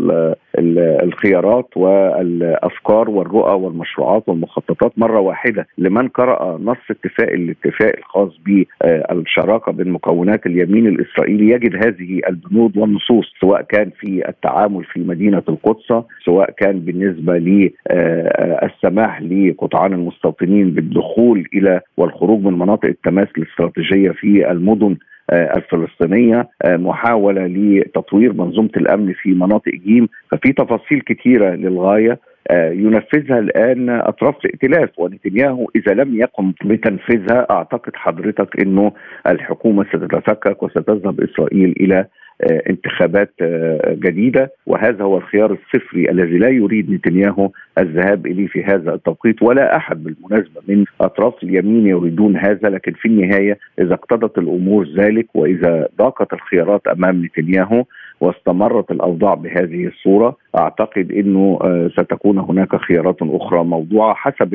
الخيارات 1.03 1.77
والأفكار 1.77 3.09
والرؤى 3.09 3.61
والمشروعات 3.61 4.23
والمخططات 4.29 4.91
مرة 4.97 5.19
واحدة 5.19 5.67
لمن 5.77 6.07
قرأ 6.07 6.57
نص 6.63 6.77
اتفاق 6.91 7.29
الاتفاق 7.29 7.93
الخاص 7.97 8.39
بالشراكة 8.45 9.71
بين 9.71 9.89
مكونات 9.91 10.45
اليمين 10.45 10.87
الإسرائيلي. 10.87 11.49
يجد 11.49 11.75
هذه 11.75 12.21
البنود 12.29 12.77
والنصوص 12.77 13.33
سواء 13.41 13.61
كان 13.61 13.89
في 13.99 14.29
التعامل 14.29 14.83
في 14.83 14.99
مدينة 14.99 15.43
القدس 15.49 16.05
سواء 16.25 16.51
كان 16.57 16.79
بالنسبة 16.79 17.37
للسماح 17.37 19.21
لقطعان 19.21 19.93
المستوطنين 19.93 20.71
بالدخول 20.71 21.47
إلى 21.53 21.81
والخروج 21.97 22.24
من 22.31 22.59
مناطق 22.59 22.85
التماس 22.85 23.27
الاستراتيجية 23.37 24.11
في 24.11 24.51
المدن 24.51 24.97
آه، 25.29 25.57
الفلسطينية 25.57 26.49
آه، 26.61 26.77
محاولة 26.77 27.47
لتطوير 27.47 28.33
منظومة 28.33 28.69
الأمن 28.77 29.13
في 29.13 29.29
مناطق 29.29 29.71
جيم. 29.71 30.07
ففي 30.31 30.53
تفاصيل 30.53 31.01
كثيره 31.01 31.49
للغاية 31.55 32.19
آه، 32.51 32.71
ينفذها 32.71 33.39
الآن 33.39 33.89
أطراف 33.89 34.35
الائتلاف. 34.45 34.89
ونتنياهو 34.97 35.71
إذا 35.75 35.93
لم 35.93 36.15
يقم 36.15 36.53
بتنفيذها 36.65 37.47
أعتقد 37.51 37.95
حضرتك 37.95 38.61
إنه 38.61 38.91
الحكومة 39.27 39.83
ستتفكك 39.83 40.63
وستذهب 40.63 41.21
إسرائيل 41.21 41.75
إلى 41.79 42.05
انتخابات 42.43 43.33
آه، 43.41 43.93
جديدة 43.93 44.51
وهذا 44.65 45.03
هو 45.03 45.17
الخيار 45.17 45.51
الصفري 45.51 46.11
الذي 46.11 46.37
لا 46.37 46.49
يريد 46.49 46.91
نتنياهو 46.91 47.51
الذهاب 47.77 48.27
إليه 48.27 48.47
في 48.47 48.63
هذا 48.63 48.93
التوقيت 48.93 49.43
ولا 49.43 49.75
أحد 49.75 50.03
بالمناسبة 50.03 50.61
من 50.67 50.85
أطراف 51.01 51.43
اليمين 51.43 51.87
يريدون 51.87 52.37
هذا 52.37 52.69
لكن 52.69 52.91
في 52.91 53.07
النهاية 53.07 53.57
إذا 53.79 53.93
اقتضت 53.93 54.37
الأمور 54.37 54.87
ذلك 54.97 55.27
وإذا 55.35 55.87
ضاقت 55.97 56.33
الخيارات 56.33 56.87
أمام 56.87 57.25
نتنياهو 57.25 57.83
واستمرت 58.21 58.91
الأوضاع 58.91 59.33
بهذه 59.33 59.87
الصورة 59.87 60.37
أعتقد 60.57 61.11
إنه 61.11 61.59
آه، 61.61 61.87
ستكون 61.87 62.37
هناك 62.37 62.75
خيارات 62.75 63.17
أخرى 63.21 63.63
موضوعة 63.63 64.13
حسب 64.13 64.53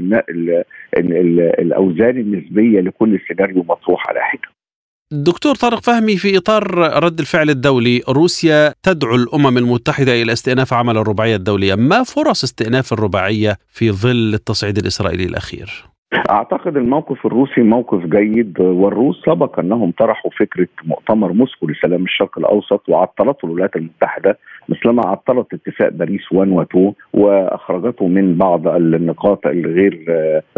الأوزان 1.59 2.19
النسبية 2.19 2.81
لكل 2.81 3.21
سيناريو 3.29 3.65
مطروح 3.69 4.09
على 4.09 4.21
حدة. 4.21 4.60
دكتور 5.13 5.55
طارق 5.55 5.81
فهمي 5.81 6.17
في 6.17 6.39
إطار 6.39 6.63
رد 7.05 7.19
الفعل 7.19 7.51
الدولي 7.51 8.01
روسيا 8.09 8.73
تدعو 8.83 9.15
الأمم 9.15 9.59
المتحدة 9.59 10.23
إلى 10.23 10.33
استئناف 10.33 10.75
عمل 10.75 10.97
الرباعية 10.97 11.37
الدولية، 11.37 11.75
ما 11.75 12.03
فرص 12.03 12.45
استئناف 12.45 12.93
الرباعية 12.93 13.57
في 13.69 13.91
ظل 13.91 14.35
التصعيد 14.35 14.79
الإسرائيلي 14.79 15.25
الأخير؟ 15.25 15.85
أعتقد 16.31 16.77
الموقف 16.77 17.27
الروسي 17.27 17.61
موقف 17.61 18.07
جيد 18.07 18.61
والروس 18.61 19.23
سبق 19.27 19.59
أنهم 19.59 19.93
طرحوا 19.99 20.31
فكرة 20.39 20.69
مؤتمر 20.85 21.33
موسكو 21.33 21.67
لسلام 21.67 22.05
الشرق 22.05 22.39
الأوسط 22.39 22.89
وعطلته 22.89 23.47
الولايات 23.47 23.77
المتحدة 23.77 24.39
مثلما 24.69 25.03
عطلت 25.07 25.55
اتفاق 25.55 25.89
باريس 25.89 26.33
1 26.33 26.51
و 26.51 26.63
2 26.63 26.93
وأخرجته 27.13 28.07
من 28.07 28.35
بعض 28.35 28.69
النقاط 28.69 29.47
الغير 29.47 30.05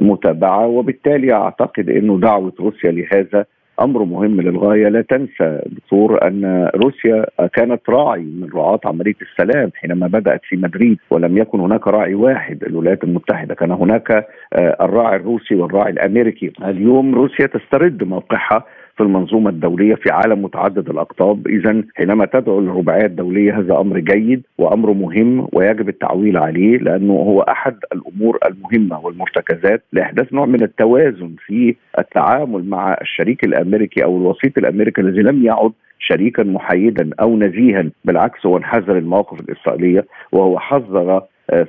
متابعة 0.01 0.67
وبالتالي 0.67 1.33
أعتقد 1.33 1.91
إنه 1.91 2.19
دعوة 2.19 2.53
روسيا 2.61 2.91
لهذا 2.91 3.45
أمر 3.83 4.05
مهم 4.05 4.40
للغاية. 4.40 4.88
لا 4.88 5.01
تنسى 5.03 5.61
دكتور 5.66 6.27
أن 6.27 6.71
روسيا 6.75 7.27
كانت 7.55 7.81
راعي 7.88 8.23
من 8.23 8.49
رعاة 8.55 8.81
عملية 8.85 9.16
السلام 9.23 9.71
حينما 9.75 10.07
بدأت 10.07 10.40
في 10.49 10.57
مدريد 10.57 10.99
ولم 11.11 11.38
يكن 11.38 11.61
هناك 11.61 11.88
راعي 11.88 12.14
واحد. 12.14 12.64
الولايات 12.64 13.05
المتحدة 13.05 13.55
كان 13.55 13.71
هناك 13.71 14.11
آه، 14.53 14.77
الراعي 14.81 15.16
الروسي 15.16 15.55
والراعي 15.55 15.90
الأمريكي. 15.90 16.53
اليوم 16.64 17.14
روسيا 17.14 17.47
تسترد 17.47 18.05
موقعها 18.05 18.64
في 19.03 19.09
المنظومة 19.09 19.51
الدولية 19.51 19.95
في 19.95 20.11
عالم 20.11 20.43
متعدد 20.43 20.91
الأقطاب، 20.91 21.47
اذا 21.47 21.85
حينما 21.97 22.27
تدعو 22.27 22.61
للرباعيه 22.61 23.07
الدولية 23.07 23.59
هذا 23.59 23.81
أمر 23.81 23.99
جيد 23.99 24.43
وأمر 24.59 24.93
مهم 24.93 25.49
ويجب 25.53 25.88
التعويل 25.88 26.37
عليه 26.37 26.79
لأنه 26.79 27.12
هو 27.12 27.41
أحد 27.41 27.77
الأمور 27.93 28.38
المهمة 28.47 29.01
والمرتكزات 29.01 29.83
لإحداث 29.93 30.33
نوع 30.33 30.47
من 30.47 30.62
التوازن 30.62 31.35
في 31.47 31.75
التعامل 31.99 32.65
مع 32.65 32.97
الشريك 33.01 33.45
الأمريكي 33.45 34.05
أو 34.05 34.17
الوسيط 34.17 34.59
الأمريكي 34.59 35.01
الذي 35.01 35.23
لم 35.23 35.45
يعد 35.45 35.73
شريكا 35.99 36.43
محايدا 36.43 37.11
أو 37.21 37.37
نزيها 37.37 37.85
بالعكس 38.05 38.47
هو 38.47 38.57
انحذر 38.57 38.99
المواقف 38.99 39.41
الإسرائيلية 39.41 40.07
وهو 40.33 40.59
حذر 40.59 41.23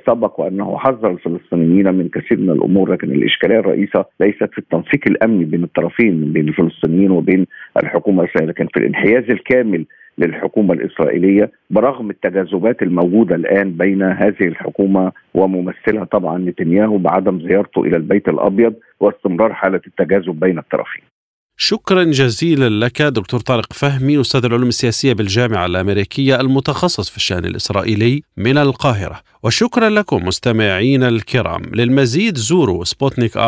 سبق 0.06 0.40
وأنه 0.40 0.78
حذر 0.78 1.10
الفلسطينيين 1.10 1.94
من 1.94 2.08
كثير 2.08 2.38
من 2.38 2.50
الأمور 2.50 2.92
لكن 2.92 3.10
الإشكالية 3.12 3.58
الرئيسة 3.58 4.04
ليست 4.20 4.50
في 4.52 4.58
التنسيق 4.58 5.00
الأمني 5.06 5.44
بين 5.44 5.64
الطرفين 5.64 6.32
بين 6.32 6.48
الفلسطينيين 6.48 7.10
وبين 7.10 7.46
الحكومة 7.82 8.22
الإسرائيلية 8.22 8.50
لكن 8.52 8.66
في 8.66 8.80
الانحياز 8.80 9.30
الكامل 9.30 9.84
للحكومة 10.18 10.74
الإسرائيلية 10.74 11.50
برغم 11.70 12.10
التجاذبات 12.10 12.82
الموجودة 12.82 13.36
الآن 13.36 13.72
بين 13.72 14.02
هذه 14.02 14.42
الحكومة 14.44 15.12
وممثلها 15.34 16.04
طبعا 16.04 16.38
نتنياهو 16.38 16.98
بعدم 16.98 17.40
زيارته 17.40 17.82
إلى 17.82 17.96
البيت 17.96 18.28
الأبيض 18.28 18.74
واستمرار 19.00 19.52
حالة 19.52 19.80
التجاذب 19.86 20.40
بين 20.40 20.58
الطرفين. 20.58 21.02
شكرا 21.56 22.04
جزيلا 22.04 22.86
لك 22.86 23.02
دكتور 23.02 23.40
طارق 23.40 23.72
فهمي 23.72 24.20
أستاذ 24.20 24.44
العلوم 24.44 24.68
السياسية 24.68 25.12
بالجامعة 25.12 25.66
الأمريكية 25.66 26.40
المتخصص 26.40 27.10
في 27.10 27.16
الشأن 27.16 27.44
الإسرائيلي 27.44 28.22
من 28.36 28.58
القاهرة. 28.58 29.20
وشكرا 29.42 29.88
لكم 29.88 30.24
مستمعين 30.24 31.02
الكرام. 31.02 31.62
للمزيد 31.74 32.38
زوروا 32.38 32.84
Sputnik 32.84 33.38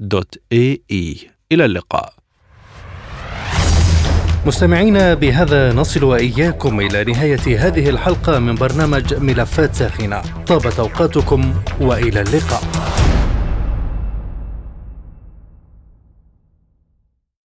dot 0.00 0.34
ae. 0.52 1.16
إلى 1.52 1.64
اللقاء. 1.64 2.14
مستمعينا 4.46 5.14
بهذا 5.14 5.72
نصل 5.72 6.04
وإياكم 6.04 6.80
إلى 6.80 7.04
نهاية 7.04 7.66
هذه 7.66 7.88
الحلقة 7.88 8.38
من 8.38 8.54
برنامج 8.54 9.14
ملفات 9.14 9.74
ساخنة. 9.74 10.22
طابت 10.46 10.78
أوقاتكم 10.78 11.54
وإلى 11.80 12.20
اللقاء. 12.20 12.62